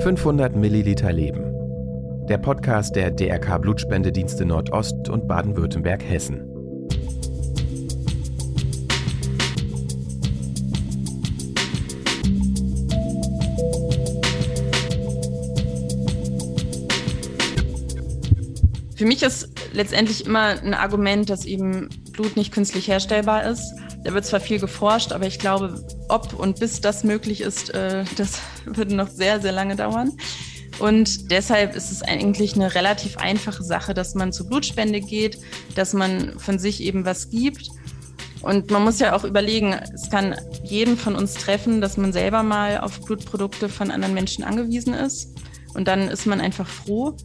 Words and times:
500 0.00 0.54
Milliliter 0.54 1.12
Leben. 1.12 2.26
Der 2.28 2.38
Podcast 2.38 2.94
der 2.96 3.10
DRK 3.10 3.58
Blutspendedienste 3.58 4.44
Nordost 4.44 5.08
und 5.08 5.26
Baden-Württemberg-Hessen. 5.26 6.42
Für 18.96 19.04
mich 19.04 19.22
ist 19.22 19.50
letztendlich 19.72 20.24
immer 20.24 20.60
ein 20.62 20.74
Argument, 20.74 21.28
dass 21.28 21.44
eben 21.44 21.88
Blut 22.12 22.36
nicht 22.36 22.52
künstlich 22.52 22.88
herstellbar 22.88 23.44
ist. 23.44 23.74
Da 24.04 24.14
wird 24.14 24.24
zwar 24.24 24.40
viel 24.40 24.58
geforscht, 24.58 25.12
aber 25.12 25.26
ich 25.26 25.38
glaube, 25.38 25.84
ob 26.08 26.32
und 26.38 26.60
bis 26.60 26.80
das 26.80 27.04
möglich 27.04 27.40
ist, 27.40 27.74
äh, 27.74 28.04
das 28.16 28.40
würde 28.66 28.94
noch 28.94 29.08
sehr, 29.08 29.40
sehr 29.40 29.52
lange 29.52 29.76
dauern. 29.76 30.12
Und 30.78 31.30
deshalb 31.30 31.74
ist 31.74 31.90
es 31.90 32.02
eigentlich 32.02 32.54
eine 32.54 32.74
relativ 32.74 33.16
einfache 33.16 33.62
Sache, 33.62 33.94
dass 33.94 34.14
man 34.14 34.32
zur 34.32 34.48
Blutspende 34.48 35.00
geht, 35.00 35.38
dass 35.74 35.94
man 35.94 36.38
von 36.38 36.58
sich 36.58 36.82
eben 36.82 37.04
was 37.04 37.30
gibt. 37.30 37.70
Und 38.42 38.70
man 38.70 38.84
muss 38.84 38.98
ja 39.00 39.16
auch 39.16 39.24
überlegen, 39.24 39.74
es 39.94 40.10
kann 40.10 40.36
jeden 40.62 40.96
von 40.96 41.16
uns 41.16 41.34
treffen, 41.34 41.80
dass 41.80 41.96
man 41.96 42.12
selber 42.12 42.42
mal 42.42 42.78
auf 42.80 43.00
Blutprodukte 43.00 43.68
von 43.68 43.90
anderen 43.90 44.14
Menschen 44.14 44.44
angewiesen 44.44 44.92
ist. 44.92 45.34
Und 45.74 45.88
dann 45.88 46.08
ist 46.08 46.26
man 46.26 46.40
einfach 46.40 46.68
froh. 46.68 47.16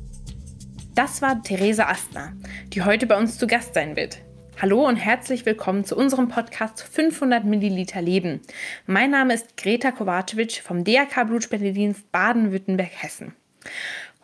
Das 0.95 1.21
war 1.21 1.41
Theresa 1.41 1.85
Astner, 1.85 2.33
die 2.73 2.83
heute 2.83 3.05
bei 3.05 3.17
uns 3.17 3.37
zu 3.37 3.47
Gast 3.47 3.73
sein 3.73 3.95
wird. 3.95 4.17
Hallo 4.61 4.87
und 4.87 4.97
herzlich 4.97 5.43
willkommen 5.47 5.85
zu 5.85 5.97
unserem 5.97 6.27
Podcast 6.27 6.83
500 6.83 7.43
Milliliter 7.45 7.99
Leben. 7.99 8.41
Mein 8.85 9.09
Name 9.09 9.33
ist 9.33 9.57
Greta 9.57 9.91
Kovacevic 9.91 10.61
vom 10.61 10.83
DRK 10.83 11.23
Blutspendedienst 11.23 12.11
Baden-Württemberg-Hessen. 12.11 13.33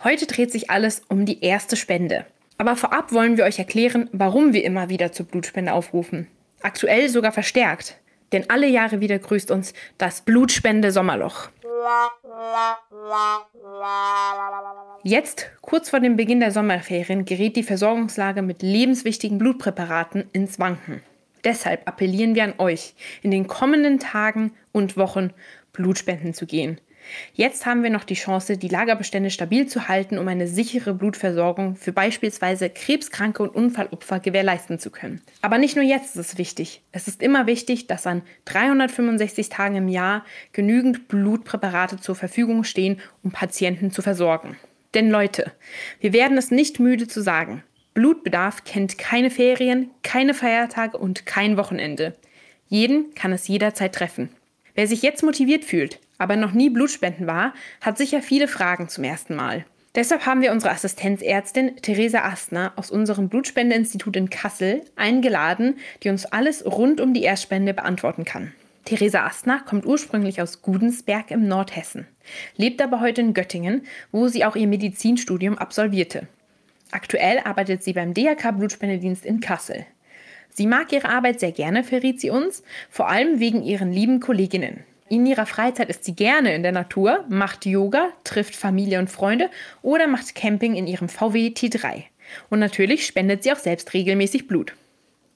Heute 0.04 0.28
dreht 0.28 0.52
sich 0.52 0.70
alles 0.70 1.02
um 1.10 1.26
die 1.26 1.44
erste 1.44 1.76
Spende. 1.76 2.28
Aber 2.60 2.76
vorab 2.76 3.14
wollen 3.14 3.38
wir 3.38 3.46
euch 3.46 3.58
erklären, 3.58 4.12
warum 4.14 4.54
wir 4.54 4.64
immer 4.64 4.90
wieder 4.90 5.12
zur 5.12 5.26
Blutspende 5.26 5.74
aufrufen. 5.74 6.28
Aktuell 6.62 7.10
sogar 7.10 7.32
verstärkt. 7.32 7.98
Denn 8.32 8.48
alle 8.48 8.68
Jahre 8.68 9.00
wieder 9.00 9.18
grüßt 9.18 9.50
uns 9.50 9.74
das 9.98 10.22
Blutspende-Sommerloch. 10.22 11.50
Jetzt, 15.10 15.50
kurz 15.62 15.90
vor 15.90 16.02
dem 16.02 16.18
Beginn 16.18 16.42
der 16.42 16.52
Sommerferien, 16.52 17.24
gerät 17.24 17.56
die 17.56 17.64
Versorgungslage 17.64 18.42
mit 18.42 18.62
lebenswichtigen 18.62 19.38
Blutpräparaten 19.38 20.26
ins 20.34 20.60
Wanken. 20.60 21.02
Deshalb 21.46 21.88
appellieren 21.88 22.36
wir 22.36 22.44
an 22.44 22.56
euch, 22.58 22.94
in 23.22 23.32
den 23.32 23.48
kommenden 23.48 24.00
Tagen 24.00 24.52
und 24.74 24.98
Wochen 24.98 25.30
Blutspenden 25.72 26.34
zu 26.34 26.46
gehen. 26.46 26.82
Jetzt 27.34 27.66
haben 27.66 27.84
wir 27.84 27.90
noch 27.90 28.04
die 28.04 28.16
Chance, 28.16 28.58
die 28.58 28.68
Lagerbestände 28.68 29.30
stabil 29.30 29.66
zu 29.68 29.88
halten, 29.88 30.18
um 30.18 30.28
eine 30.28 30.46
sichere 30.46 30.94
Blutversorgung 30.94 31.78
für 31.78 31.94
beispielsweise 31.94 32.70
krebskranke 32.70 33.44
und 33.44 33.56
Unfallopfer 33.56 34.20
gewährleisten 34.20 34.78
zu 34.78 34.92
können. 34.92 35.22
Aber 35.42 35.58
nicht 35.58 35.78
nur 35.78 35.86
jetzt 35.86 36.18
ist 36.18 36.34
es 36.34 36.38
wichtig. 36.38 36.82
Es 36.92 37.08
ist 37.08 37.24
immer 37.24 37.48
wichtig, 37.48 37.88
dass 37.88 38.06
an 38.08 38.24
365 38.44 39.48
Tagen 39.48 39.78
im 39.78 39.88
Jahr 39.88 40.26
genügend 40.52 41.08
Blutpräparate 41.08 41.96
zur 41.96 42.16
Verfügung 42.16 42.66
stehen, 42.66 43.00
um 43.24 43.32
Patienten 43.32 43.90
zu 43.90 44.02
versorgen. 44.02 44.58
Denn 44.98 45.12
Leute, 45.12 45.52
wir 46.00 46.12
werden 46.12 46.40
es 46.40 46.50
nicht 46.50 46.80
müde 46.80 47.08
zu 47.08 47.22
sagen. 47.22 47.62
Blutbedarf 47.94 48.64
kennt 48.64 48.98
keine 48.98 49.30
Ferien, 49.30 49.92
keine 50.02 50.34
Feiertage 50.34 50.98
und 50.98 51.28
kein 51.28 51.56
Wochenende. 51.56 52.16
Jeden 52.68 53.14
kann 53.14 53.32
es 53.32 53.48
jederzeit 53.48 53.94
treffen. 53.94 54.30
Wer 54.74 54.88
sich 54.88 55.04
jetzt 55.04 55.22
motiviert 55.22 55.66
fühlt, 55.66 56.00
aber 56.18 56.36
noch 56.36 56.52
nie 56.54 56.72
Blutspenden 56.72 57.28
war, 57.28 57.54
hat 57.80 58.00
sicher 58.00 58.24
viele 58.24 58.48
Fragen 58.48 58.90
zum 58.90 59.04
ersten 59.04 59.36
Mal. 59.36 59.66
Deshalb 59.94 60.26
haben 60.26 60.42
wir 60.42 60.52
unsere 60.52 60.74
Assistenzärztin 60.74 61.76
Theresa 61.76 62.24
Astner 62.24 62.74
aus 62.76 62.90
unserem 62.90 63.30
Blutspendeinstitut 63.30 64.16
in 64.16 64.32
Kassel 64.32 64.82
eingeladen, 64.96 65.78
die 66.02 66.10
uns 66.10 66.26
alles 66.26 66.66
rund 66.66 67.02
um 67.02 67.14
die 67.14 67.22
Erstspende 67.22 67.76
beantworten 67.76 68.26
kann. 68.26 68.52
Theresa 68.88 69.26
Astner 69.26 69.60
kommt 69.60 69.86
ursprünglich 69.86 70.42
aus 70.42 70.62
Gudensberg 70.62 71.32
im 71.32 71.46
Nordhessen, 71.46 72.08
lebt 72.56 72.82
aber 72.82 73.02
heute 73.02 73.20
in 73.20 73.34
Göttingen, 73.34 73.86
wo 74.14 74.30
sie 74.30 74.46
auch 74.46 74.56
ihr 74.56 74.66
Medizinstudium 74.66 75.58
absolvierte. 75.58 76.30
Aktuell 76.92 77.40
arbeitet 77.40 77.84
sie 77.84 77.92
beim 77.92 78.14
DRK 78.14 78.54
Blutspendedienst 78.54 79.26
in 79.26 79.42
Kassel. 79.42 79.86
Sie 80.52 80.68
mag 80.68 80.94
ihre 80.94 81.10
Arbeit 81.10 81.42
sehr 81.42 81.52
gerne, 81.52 81.84
verriet 81.84 82.22
sie 82.22 82.30
uns, 82.30 82.64
vor 82.90 83.10
allem 83.10 83.42
wegen 83.42 83.62
ihren 83.62 83.92
lieben 83.92 84.22
Kolleginnen. 84.22 84.86
In 85.10 85.26
ihrer 85.26 85.46
Freizeit 85.46 85.90
ist 85.90 86.06
sie 86.06 86.16
gerne 86.16 86.56
in 86.56 86.64
der 86.64 86.72
Natur, 86.72 87.26
macht 87.28 87.66
Yoga, 87.66 88.12
trifft 88.24 88.56
Familie 88.56 89.00
und 89.00 89.10
Freunde 89.10 89.50
oder 89.82 90.08
macht 90.08 90.34
Camping 90.34 90.76
in 90.76 90.88
ihrem 90.88 91.10
VW 91.10 91.50
T3. 91.50 92.04
Und 92.50 92.60
natürlich 92.60 93.06
spendet 93.06 93.44
sie 93.44 93.52
auch 93.52 93.60
selbst 93.60 93.94
regelmäßig 93.94 94.48
Blut. 94.48 94.72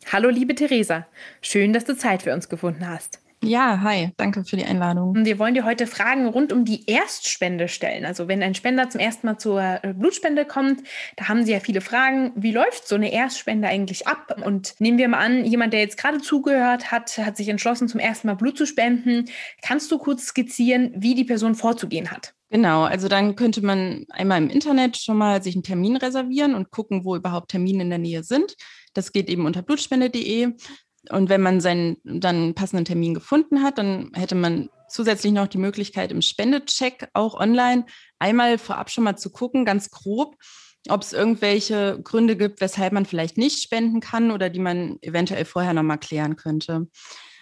Hallo 0.09 0.29
liebe 0.29 0.55
Theresa, 0.55 1.05
schön, 1.41 1.73
dass 1.73 1.83
du 1.83 1.97
Zeit 1.97 2.21
für 2.21 2.33
uns 2.33 2.47
gefunden 2.47 2.87
hast. 2.87 3.20
Ja, 3.43 3.81
hi, 3.81 4.11
danke 4.17 4.45
für 4.45 4.55
die 4.55 4.65
Einladung. 4.65 5.25
Wir 5.25 5.39
wollen 5.39 5.55
dir 5.55 5.65
heute 5.65 5.87
Fragen 5.87 6.27
rund 6.27 6.53
um 6.53 6.63
die 6.63 6.85
Erstspende 6.85 7.67
stellen. 7.67 8.05
Also 8.05 8.27
wenn 8.27 8.43
ein 8.43 8.53
Spender 8.53 8.87
zum 8.89 9.01
ersten 9.01 9.25
Mal 9.25 9.39
zur 9.39 9.59
äh, 9.61 9.93
Blutspende 9.95 10.45
kommt, 10.45 10.83
da 11.15 11.27
haben 11.27 11.43
sie 11.43 11.51
ja 11.51 11.59
viele 11.59 11.81
Fragen. 11.81 12.33
Wie 12.35 12.51
läuft 12.51 12.87
so 12.87 12.93
eine 12.93 13.11
Erstspende 13.11 13.67
eigentlich 13.67 14.05
ab? 14.05 14.39
Und 14.45 14.75
nehmen 14.79 14.99
wir 14.99 15.07
mal 15.07 15.25
an, 15.25 15.43
jemand, 15.43 15.73
der 15.73 15.79
jetzt 15.79 15.97
gerade 15.97 16.19
zugehört 16.19 16.91
hat, 16.91 17.17
hat 17.17 17.35
sich 17.35 17.49
entschlossen, 17.49 17.87
zum 17.87 17.99
ersten 17.99 18.27
Mal 18.27 18.35
Blut 18.35 18.59
zu 18.59 18.67
spenden. 18.67 19.25
Kannst 19.63 19.91
du 19.91 19.97
kurz 19.97 20.27
skizzieren, 20.27 20.91
wie 20.95 21.15
die 21.15 21.25
Person 21.25 21.55
vorzugehen 21.55 22.11
hat? 22.11 22.35
Genau, 22.51 22.83
also 22.83 23.07
dann 23.07 23.35
könnte 23.35 23.65
man 23.65 24.05
einmal 24.09 24.37
im 24.37 24.49
Internet 24.49 24.97
schon 24.97 25.17
mal 25.17 25.41
sich 25.41 25.55
einen 25.55 25.63
Termin 25.63 25.95
reservieren 25.95 26.53
und 26.53 26.69
gucken, 26.69 27.05
wo 27.05 27.15
überhaupt 27.15 27.49
Termine 27.49 27.81
in 27.81 27.89
der 27.89 27.97
Nähe 27.97 28.23
sind. 28.23 28.55
Das 28.93 29.13
geht 29.13 29.29
eben 29.29 29.47
unter 29.47 29.63
blutspende.de. 29.63 30.53
Und 31.09 31.29
wenn 31.29 31.41
man 31.41 31.61
seinen 31.61 31.97
dann 32.03 32.53
passenden 32.53 32.85
Termin 32.85 33.13
gefunden 33.13 33.63
hat, 33.63 33.77
dann 33.77 34.11
hätte 34.13 34.35
man 34.35 34.69
zusätzlich 34.87 35.33
noch 35.33 35.47
die 35.47 35.57
Möglichkeit 35.57 36.11
im 36.11 36.21
Spendecheck 36.21 37.09
auch 37.13 37.39
online 37.39 37.85
einmal 38.19 38.57
vorab 38.57 38.91
schon 38.91 39.03
mal 39.03 39.17
zu 39.17 39.31
gucken, 39.31 39.65
ganz 39.65 39.89
grob, 39.89 40.35
ob 40.89 41.01
es 41.01 41.13
irgendwelche 41.13 41.99
Gründe 42.03 42.35
gibt, 42.35 42.61
weshalb 42.61 42.93
man 42.93 43.05
vielleicht 43.05 43.37
nicht 43.37 43.63
spenden 43.63 43.99
kann 43.99 44.31
oder 44.31 44.49
die 44.49 44.59
man 44.59 44.97
eventuell 45.01 45.45
vorher 45.45 45.73
nochmal 45.73 45.97
klären 45.99 46.35
könnte. 46.35 46.87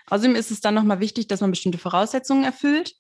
Außerdem 0.10 0.36
ist 0.36 0.52
es 0.52 0.62
dann 0.62 0.74
nochmal 0.74 1.00
wichtig, 1.00 1.28
dass 1.28 1.42
man 1.42 1.52
bestimmte 1.52 1.78
Voraussetzungen 1.78 2.44
erfüllt. 2.44 2.96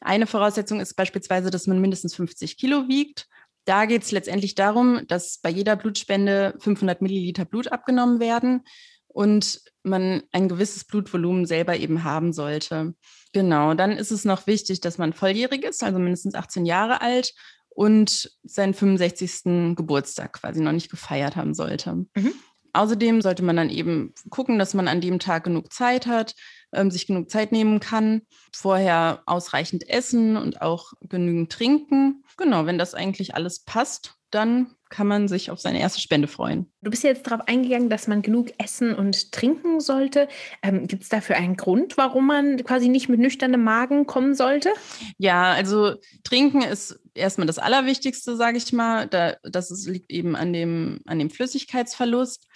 Eine 0.00 0.26
Voraussetzung 0.26 0.80
ist 0.80 0.94
beispielsweise, 0.94 1.50
dass 1.50 1.66
man 1.66 1.80
mindestens 1.80 2.14
50 2.14 2.56
Kilo 2.56 2.88
wiegt. 2.88 3.28
Da 3.64 3.86
geht 3.86 4.02
es 4.02 4.10
letztendlich 4.10 4.54
darum, 4.56 5.06
dass 5.06 5.38
bei 5.38 5.50
jeder 5.50 5.76
Blutspende 5.76 6.54
500 6.58 7.00
Milliliter 7.00 7.44
Blut 7.44 7.70
abgenommen 7.70 8.18
werden 8.18 8.64
und 9.12 9.60
man 9.82 10.22
ein 10.32 10.48
gewisses 10.48 10.84
Blutvolumen 10.84 11.46
selber 11.46 11.76
eben 11.76 12.04
haben 12.04 12.32
sollte. 12.32 12.94
Genau, 13.32 13.74
dann 13.74 13.92
ist 13.92 14.10
es 14.10 14.24
noch 14.24 14.46
wichtig, 14.46 14.80
dass 14.80 14.98
man 14.98 15.12
volljährig 15.12 15.64
ist, 15.64 15.82
also 15.82 15.98
mindestens 15.98 16.34
18 16.34 16.66
Jahre 16.66 17.00
alt 17.00 17.34
und 17.68 18.30
seinen 18.42 18.74
65. 18.74 19.74
Geburtstag 19.76 20.34
quasi 20.34 20.60
noch 20.60 20.72
nicht 20.72 20.90
gefeiert 20.90 21.36
haben 21.36 21.54
sollte. 21.54 22.06
Mhm. 22.14 22.32
Außerdem 22.74 23.20
sollte 23.20 23.42
man 23.42 23.56
dann 23.56 23.68
eben 23.68 24.14
gucken, 24.30 24.58
dass 24.58 24.72
man 24.72 24.88
an 24.88 25.02
dem 25.02 25.18
Tag 25.18 25.44
genug 25.44 25.72
Zeit 25.72 26.06
hat, 26.06 26.34
ähm, 26.72 26.90
sich 26.90 27.06
genug 27.06 27.30
Zeit 27.30 27.52
nehmen 27.52 27.80
kann, 27.80 28.22
vorher 28.50 29.22
ausreichend 29.26 29.88
essen 29.90 30.38
und 30.38 30.62
auch 30.62 30.92
genügend 31.02 31.52
trinken. 31.52 32.24
Genau, 32.38 32.64
wenn 32.64 32.78
das 32.78 32.94
eigentlich 32.94 33.34
alles 33.34 33.60
passt, 33.64 34.14
dann 34.30 34.74
kann 34.92 35.06
man 35.06 35.26
sich 35.26 35.50
auf 35.50 35.58
seine 35.58 35.80
erste 35.80 36.00
Spende 36.00 36.28
freuen. 36.28 36.70
Du 36.82 36.90
bist 36.90 37.02
jetzt 37.02 37.26
darauf 37.26 37.48
eingegangen, 37.48 37.88
dass 37.88 38.06
man 38.06 38.20
genug 38.20 38.52
essen 38.58 38.94
und 38.94 39.32
trinken 39.32 39.80
sollte. 39.80 40.28
Ähm, 40.62 40.86
Gibt 40.86 41.02
es 41.02 41.08
dafür 41.08 41.36
einen 41.36 41.56
Grund, 41.56 41.96
warum 41.96 42.26
man 42.26 42.62
quasi 42.62 42.88
nicht 42.88 43.08
mit 43.08 43.18
nüchternem 43.18 43.64
Magen 43.64 44.06
kommen 44.06 44.34
sollte? 44.34 44.70
Ja, 45.16 45.52
also 45.52 45.94
trinken 46.24 46.60
ist 46.60 47.00
erstmal 47.14 47.46
das 47.46 47.58
Allerwichtigste, 47.58 48.36
sage 48.36 48.58
ich 48.58 48.72
mal. 48.72 49.08
Da, 49.08 49.36
das 49.42 49.70
ist, 49.70 49.88
liegt 49.88 50.12
eben 50.12 50.36
an 50.36 50.52
dem, 50.52 51.00
an 51.06 51.18
dem 51.18 51.30
Flüssigkeitsverlust. 51.30 52.46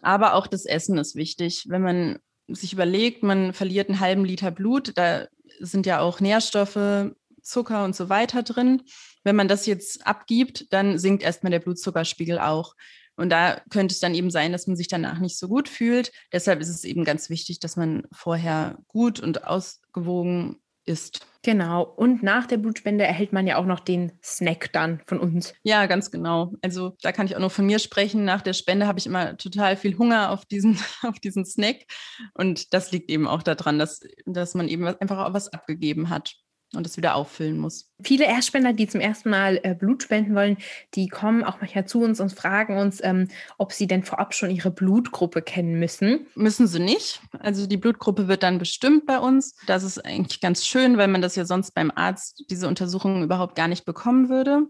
Aber 0.00 0.34
auch 0.34 0.46
das 0.46 0.64
Essen 0.64 0.96
ist 0.96 1.14
wichtig. 1.14 1.66
Wenn 1.68 1.82
man 1.82 2.18
sich 2.48 2.72
überlegt, 2.72 3.22
man 3.22 3.52
verliert 3.52 3.90
einen 3.90 4.00
halben 4.00 4.24
Liter 4.24 4.50
Blut, 4.50 4.92
da 4.96 5.26
sind 5.60 5.84
ja 5.84 6.00
auch 6.00 6.20
Nährstoffe, 6.20 7.12
Zucker 7.46 7.84
und 7.84 7.96
so 7.96 8.08
weiter 8.08 8.42
drin. 8.42 8.82
Wenn 9.24 9.36
man 9.36 9.48
das 9.48 9.66
jetzt 9.66 10.06
abgibt, 10.06 10.72
dann 10.72 10.98
sinkt 10.98 11.22
erstmal 11.22 11.50
der 11.50 11.60
Blutzuckerspiegel 11.60 12.38
auch. 12.38 12.74
Und 13.16 13.30
da 13.30 13.62
könnte 13.70 13.94
es 13.94 14.00
dann 14.00 14.14
eben 14.14 14.30
sein, 14.30 14.52
dass 14.52 14.66
man 14.66 14.76
sich 14.76 14.88
danach 14.88 15.18
nicht 15.18 15.38
so 15.38 15.48
gut 15.48 15.68
fühlt. 15.68 16.12
Deshalb 16.32 16.60
ist 16.60 16.68
es 16.68 16.84
eben 16.84 17.04
ganz 17.04 17.30
wichtig, 17.30 17.60
dass 17.60 17.76
man 17.76 18.04
vorher 18.12 18.78
gut 18.88 19.20
und 19.20 19.44
ausgewogen 19.44 20.60
isst. 20.84 21.26
Genau. 21.42 21.82
Und 21.82 22.22
nach 22.22 22.46
der 22.46 22.56
Blutspende 22.56 23.04
erhält 23.04 23.32
man 23.32 23.46
ja 23.46 23.56
auch 23.56 23.66
noch 23.66 23.80
den 23.80 24.12
Snack 24.22 24.72
dann 24.72 25.00
von 25.06 25.20
uns. 25.20 25.54
Ja, 25.62 25.86
ganz 25.86 26.10
genau. 26.10 26.52
Also 26.60 26.96
da 27.02 27.12
kann 27.12 27.26
ich 27.26 27.36
auch 27.36 27.40
nur 27.40 27.50
von 27.50 27.66
mir 27.66 27.78
sprechen. 27.78 28.24
Nach 28.24 28.42
der 28.42 28.52
Spende 28.52 28.86
habe 28.86 28.98
ich 28.98 29.06
immer 29.06 29.36
total 29.36 29.76
viel 29.76 29.96
Hunger 29.96 30.30
auf 30.30 30.44
diesen, 30.44 30.78
auf 31.02 31.18
diesen 31.20 31.44
Snack. 31.44 31.86
Und 32.34 32.74
das 32.74 32.92
liegt 32.92 33.10
eben 33.10 33.26
auch 33.26 33.42
daran, 33.42 33.78
dass, 33.78 34.00
dass 34.24 34.54
man 34.54 34.68
eben 34.68 34.86
einfach 34.86 35.18
auch 35.18 35.34
was 35.34 35.52
abgegeben 35.52 36.10
hat. 36.10 36.34
Und 36.74 36.86
es 36.86 36.96
wieder 36.96 37.14
auffüllen 37.14 37.58
muss. 37.58 37.90
Viele 38.02 38.26
Erstspender, 38.26 38.72
die 38.72 38.86
zum 38.86 39.00
ersten 39.00 39.30
Mal 39.30 39.60
äh, 39.62 39.74
Blut 39.74 40.02
spenden 40.02 40.34
wollen, 40.34 40.58
die 40.94 41.08
kommen 41.08 41.44
auch 41.44 41.60
manchmal 41.60 41.86
zu 41.86 42.02
uns 42.02 42.20
und 42.20 42.32
fragen 42.32 42.78
uns, 42.78 43.02
ähm, 43.02 43.28
ob 43.58 43.72
sie 43.72 43.86
denn 43.86 44.02
vorab 44.02 44.34
schon 44.34 44.50
ihre 44.50 44.70
Blutgruppe 44.70 45.42
kennen 45.42 45.78
müssen. 45.78 46.26
Müssen 46.34 46.66
sie 46.66 46.80
nicht. 46.80 47.20
Also 47.38 47.66
die 47.66 47.76
Blutgruppe 47.76 48.28
wird 48.28 48.42
dann 48.42 48.58
bestimmt 48.58 49.06
bei 49.06 49.18
uns. 49.18 49.54
Das 49.66 49.82
ist 49.82 50.04
eigentlich 50.04 50.40
ganz 50.40 50.66
schön, 50.66 50.98
weil 50.98 51.08
man 51.08 51.22
das 51.22 51.36
ja 51.36 51.44
sonst 51.44 51.72
beim 51.72 51.92
Arzt 51.94 52.44
diese 52.50 52.68
Untersuchungen 52.68 53.22
überhaupt 53.22 53.54
gar 53.54 53.68
nicht 53.68 53.84
bekommen 53.84 54.28
würde. 54.28 54.66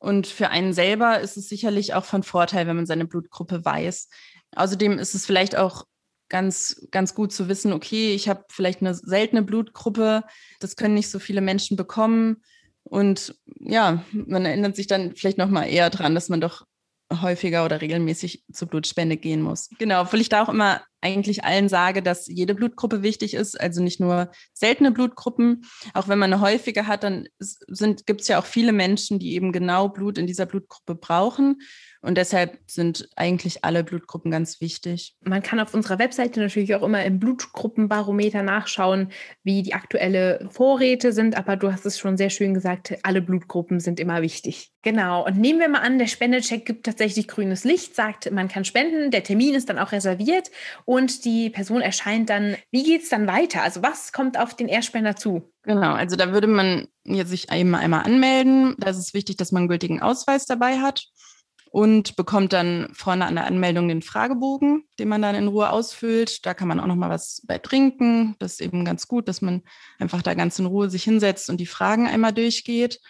Und 0.00 0.26
für 0.26 0.48
einen 0.48 0.72
selber 0.72 1.20
ist 1.20 1.36
es 1.36 1.48
sicherlich 1.48 1.94
auch 1.94 2.04
von 2.04 2.22
Vorteil, 2.22 2.66
wenn 2.66 2.76
man 2.76 2.86
seine 2.86 3.04
Blutgruppe 3.04 3.64
weiß. 3.64 4.08
Außerdem 4.56 4.98
ist 4.98 5.14
es 5.14 5.26
vielleicht 5.26 5.56
auch 5.56 5.84
ganz, 6.30 6.86
ganz 6.90 7.14
gut 7.14 7.32
zu 7.32 7.48
wissen, 7.48 7.72
okay, 7.72 8.14
ich 8.14 8.28
habe 8.28 8.44
vielleicht 8.48 8.80
eine 8.80 8.94
seltene 8.94 9.42
Blutgruppe, 9.42 10.24
das 10.60 10.76
können 10.76 10.94
nicht 10.94 11.10
so 11.10 11.18
viele 11.18 11.42
Menschen 11.42 11.76
bekommen. 11.76 12.42
Und 12.82 13.34
ja, 13.58 14.02
man 14.12 14.46
erinnert 14.46 14.76
sich 14.76 14.86
dann 14.86 15.14
vielleicht 15.14 15.36
nochmal 15.36 15.68
eher 15.68 15.90
dran, 15.90 16.14
dass 16.14 16.30
man 16.30 16.40
doch 16.40 16.64
häufiger 17.12 17.64
oder 17.64 17.80
regelmäßig 17.80 18.44
zur 18.52 18.68
Blutspende 18.68 19.16
gehen 19.16 19.42
muss. 19.42 19.68
Genau, 19.78 20.02
obwohl 20.02 20.20
ich 20.20 20.28
da 20.28 20.42
auch 20.42 20.48
immer 20.48 20.80
eigentlich 21.00 21.44
allen 21.44 21.68
sage, 21.68 22.02
dass 22.02 22.26
jede 22.26 22.54
Blutgruppe 22.54 23.02
wichtig 23.02 23.34
ist, 23.34 23.60
also 23.60 23.82
nicht 23.82 24.00
nur 24.00 24.30
seltene 24.52 24.92
Blutgruppen. 24.92 25.64
Auch 25.94 26.08
wenn 26.08 26.18
man 26.18 26.32
eine 26.32 26.42
häufige 26.42 26.86
hat, 26.86 27.02
dann 27.02 27.26
gibt 28.06 28.20
es 28.20 28.28
ja 28.28 28.38
auch 28.38 28.46
viele 28.46 28.72
Menschen, 28.72 29.18
die 29.18 29.34
eben 29.34 29.50
genau 29.50 29.88
Blut 29.88 30.18
in 30.18 30.26
dieser 30.26 30.46
Blutgruppe 30.46 30.94
brauchen. 30.94 31.60
Und 32.02 32.16
deshalb 32.16 32.58
sind 32.66 33.08
eigentlich 33.14 33.64
alle 33.64 33.84
Blutgruppen 33.84 34.30
ganz 34.30 34.62
wichtig. 34.62 35.16
Man 35.22 35.42
kann 35.42 35.60
auf 35.60 35.74
unserer 35.74 35.98
Webseite 35.98 36.40
natürlich 36.40 36.74
auch 36.74 36.82
immer 36.82 37.04
im 37.04 37.18
Blutgruppenbarometer 37.18 38.42
nachschauen, 38.42 39.10
wie 39.42 39.62
die 39.62 39.74
aktuelle 39.74 40.48
Vorräte 40.50 41.12
sind. 41.12 41.36
Aber 41.36 41.56
du 41.56 41.70
hast 41.70 41.84
es 41.84 41.98
schon 41.98 42.16
sehr 42.16 42.30
schön 42.30 42.54
gesagt, 42.54 42.96
alle 43.02 43.20
Blutgruppen 43.20 43.80
sind 43.80 44.00
immer 44.00 44.22
wichtig. 44.22 44.72
Genau. 44.82 45.26
Und 45.26 45.36
nehmen 45.36 45.60
wir 45.60 45.68
mal 45.68 45.80
an, 45.80 45.98
der 45.98 46.06
Spendecheck 46.06 46.64
gibt 46.64 46.86
tatsächlich 46.86 47.28
grünes 47.28 47.64
Licht, 47.64 47.94
sagt, 47.94 48.30
man 48.30 48.48
kann 48.48 48.64
spenden. 48.64 49.10
Der 49.10 49.22
Termin 49.22 49.54
ist 49.54 49.68
dann 49.68 49.78
auch 49.78 49.92
reserviert 49.92 50.50
und 50.86 51.26
die 51.26 51.50
Person 51.50 51.82
erscheint 51.82 52.30
dann. 52.30 52.56
Wie 52.70 52.82
geht 52.82 53.02
es 53.02 53.10
dann 53.10 53.26
weiter? 53.26 53.62
Also 53.62 53.82
was 53.82 54.12
kommt 54.12 54.38
auf 54.38 54.54
den 54.54 54.68
Erstspender 54.68 55.16
zu? 55.16 55.52
Genau, 55.64 55.92
also 55.92 56.16
da 56.16 56.32
würde 56.32 56.46
man 56.46 56.88
jetzt 57.04 57.28
sich 57.28 57.50
einmal, 57.50 57.82
einmal 57.82 58.04
anmelden. 58.04 58.74
Da 58.78 58.88
ist 58.88 58.96
es 58.96 59.12
wichtig, 59.12 59.36
dass 59.36 59.52
man 59.52 59.62
einen 59.62 59.68
gültigen 59.68 60.00
Ausweis 60.00 60.46
dabei 60.46 60.78
hat 60.78 61.04
und 61.70 62.16
bekommt 62.16 62.52
dann 62.52 62.88
vorne 62.94 63.26
an 63.26 63.36
der 63.36 63.46
Anmeldung 63.46 63.86
den 63.86 64.02
Fragebogen, 64.02 64.84
den 64.98 65.08
man 65.08 65.22
dann 65.22 65.36
in 65.36 65.46
Ruhe 65.46 65.70
ausfüllt. 65.70 66.44
Da 66.44 66.52
kann 66.52 66.66
man 66.66 66.80
auch 66.80 66.86
noch 66.86 66.96
mal 66.96 67.10
was 67.10 67.42
bei 67.46 67.58
trinken. 67.58 68.34
Das 68.40 68.54
ist 68.54 68.60
eben 68.60 68.84
ganz 68.84 69.06
gut, 69.06 69.28
dass 69.28 69.40
man 69.40 69.62
einfach 70.00 70.20
da 70.20 70.34
ganz 70.34 70.58
in 70.58 70.66
Ruhe 70.66 70.90
sich 70.90 71.04
hinsetzt 71.04 71.48
und 71.48 71.58
die 71.58 71.66
Fragen 71.66 72.08
einmal 72.08 72.32
durchgeht. 72.32 73.00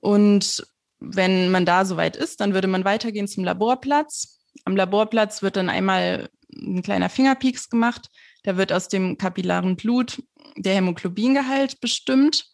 Und 0.00 0.64
wenn 1.00 1.50
man 1.50 1.66
da 1.66 1.84
soweit 1.84 2.16
ist, 2.16 2.40
dann 2.40 2.54
würde 2.54 2.68
man 2.68 2.84
weitergehen 2.84 3.26
zum 3.26 3.42
Laborplatz. 3.42 4.38
Am 4.64 4.76
Laborplatz 4.76 5.42
wird 5.42 5.56
dann 5.56 5.68
einmal 5.68 6.28
ein 6.54 6.82
kleiner 6.82 7.08
Fingerpieks 7.08 7.68
gemacht. 7.68 8.08
Da 8.44 8.56
wird 8.56 8.72
aus 8.72 8.86
dem 8.86 9.18
kapillaren 9.18 9.74
Blut 9.74 10.22
der 10.56 10.74
Hämoglobingehalt 10.74 11.80
bestimmt. 11.80 12.50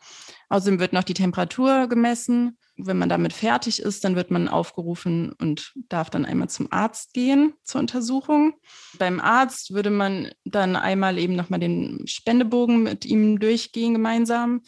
Außerdem 0.48 0.80
wird 0.80 0.94
noch 0.94 1.04
die 1.04 1.14
Temperatur 1.14 1.88
gemessen 1.88 2.56
wenn 2.76 2.98
man 2.98 3.08
damit 3.08 3.32
fertig 3.32 3.80
ist, 3.80 4.04
dann 4.04 4.16
wird 4.16 4.30
man 4.30 4.48
aufgerufen 4.48 5.32
und 5.32 5.72
darf 5.88 6.10
dann 6.10 6.24
einmal 6.24 6.48
zum 6.48 6.72
Arzt 6.72 7.12
gehen 7.12 7.54
zur 7.64 7.80
Untersuchung. 7.80 8.54
Beim 8.98 9.20
Arzt 9.20 9.74
würde 9.74 9.90
man 9.90 10.30
dann 10.44 10.76
einmal 10.76 11.18
eben 11.18 11.36
nochmal 11.36 11.60
den 11.60 12.06
Spendebogen 12.06 12.82
mit 12.82 13.04
ihm 13.04 13.38
durchgehen 13.38 13.92
gemeinsam, 13.94 14.62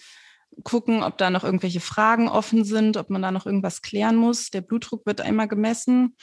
gucken, 0.63 1.03
ob 1.03 1.19
da 1.19 1.31
noch 1.31 1.45
irgendwelche 1.45 1.81
Fragen 1.81 2.29
offen 2.29 2.65
sind, 2.65 2.97
ob 2.97 3.11
man 3.11 3.23
da 3.23 3.33
noch 3.33 3.47
irgendwas 3.47 3.83
klären 3.83 4.17
muss. 4.17 4.51
Der 4.51 4.61
Blutdruck 4.61 5.07
wird 5.07 5.21
einmal 5.21 5.49
gemessen. 5.49 6.17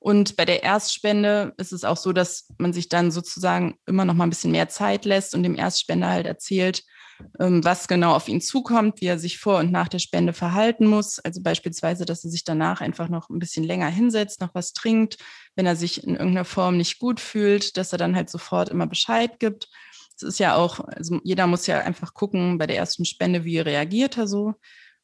Und 0.00 0.36
bei 0.36 0.44
der 0.44 0.62
Erstspende 0.62 1.54
ist 1.56 1.72
es 1.72 1.84
auch 1.84 1.96
so, 1.96 2.12
dass 2.12 2.48
man 2.58 2.72
sich 2.72 2.88
dann 2.88 3.10
sozusagen 3.10 3.78
immer 3.86 4.04
noch 4.04 4.14
mal 4.14 4.24
ein 4.24 4.30
bisschen 4.30 4.52
mehr 4.52 4.68
Zeit 4.68 5.04
lässt 5.04 5.34
und 5.34 5.42
dem 5.42 5.56
Erstspender 5.56 6.08
halt 6.08 6.26
erzählt, 6.26 6.84
was 7.38 7.88
genau 7.88 8.14
auf 8.14 8.28
ihn 8.28 8.40
zukommt, 8.40 9.00
wie 9.00 9.06
er 9.06 9.18
sich 9.18 9.38
vor 9.38 9.58
und 9.58 9.72
nach 9.72 9.88
der 9.88 9.98
Spende 9.98 10.32
verhalten 10.32 10.86
muss. 10.86 11.18
Also 11.18 11.42
beispielsweise, 11.42 12.04
dass 12.04 12.24
er 12.24 12.30
sich 12.30 12.44
danach 12.44 12.80
einfach 12.80 13.08
noch 13.08 13.28
ein 13.28 13.38
bisschen 13.38 13.64
länger 13.64 13.88
hinsetzt, 13.88 14.40
noch 14.40 14.54
was 14.54 14.72
trinkt, 14.72 15.18
wenn 15.56 15.66
er 15.66 15.76
sich 15.76 16.04
in 16.04 16.16
irgendeiner 16.16 16.44
Form 16.44 16.76
nicht 16.76 16.98
gut 16.98 17.20
fühlt, 17.20 17.76
dass 17.76 17.92
er 17.92 17.98
dann 17.98 18.16
halt 18.16 18.30
sofort 18.30 18.68
immer 18.68 18.86
Bescheid 18.86 19.38
gibt. 19.38 19.68
Es 20.16 20.22
ist 20.22 20.38
ja 20.38 20.56
auch, 20.56 20.80
also 20.80 21.20
jeder 21.22 21.46
muss 21.46 21.66
ja 21.66 21.78
einfach 21.80 22.14
gucken 22.14 22.58
bei 22.58 22.66
der 22.66 22.76
ersten 22.76 23.04
Spende, 23.04 23.44
wie 23.44 23.58
reagiert 23.58 24.16
er 24.18 24.26
so. 24.26 24.54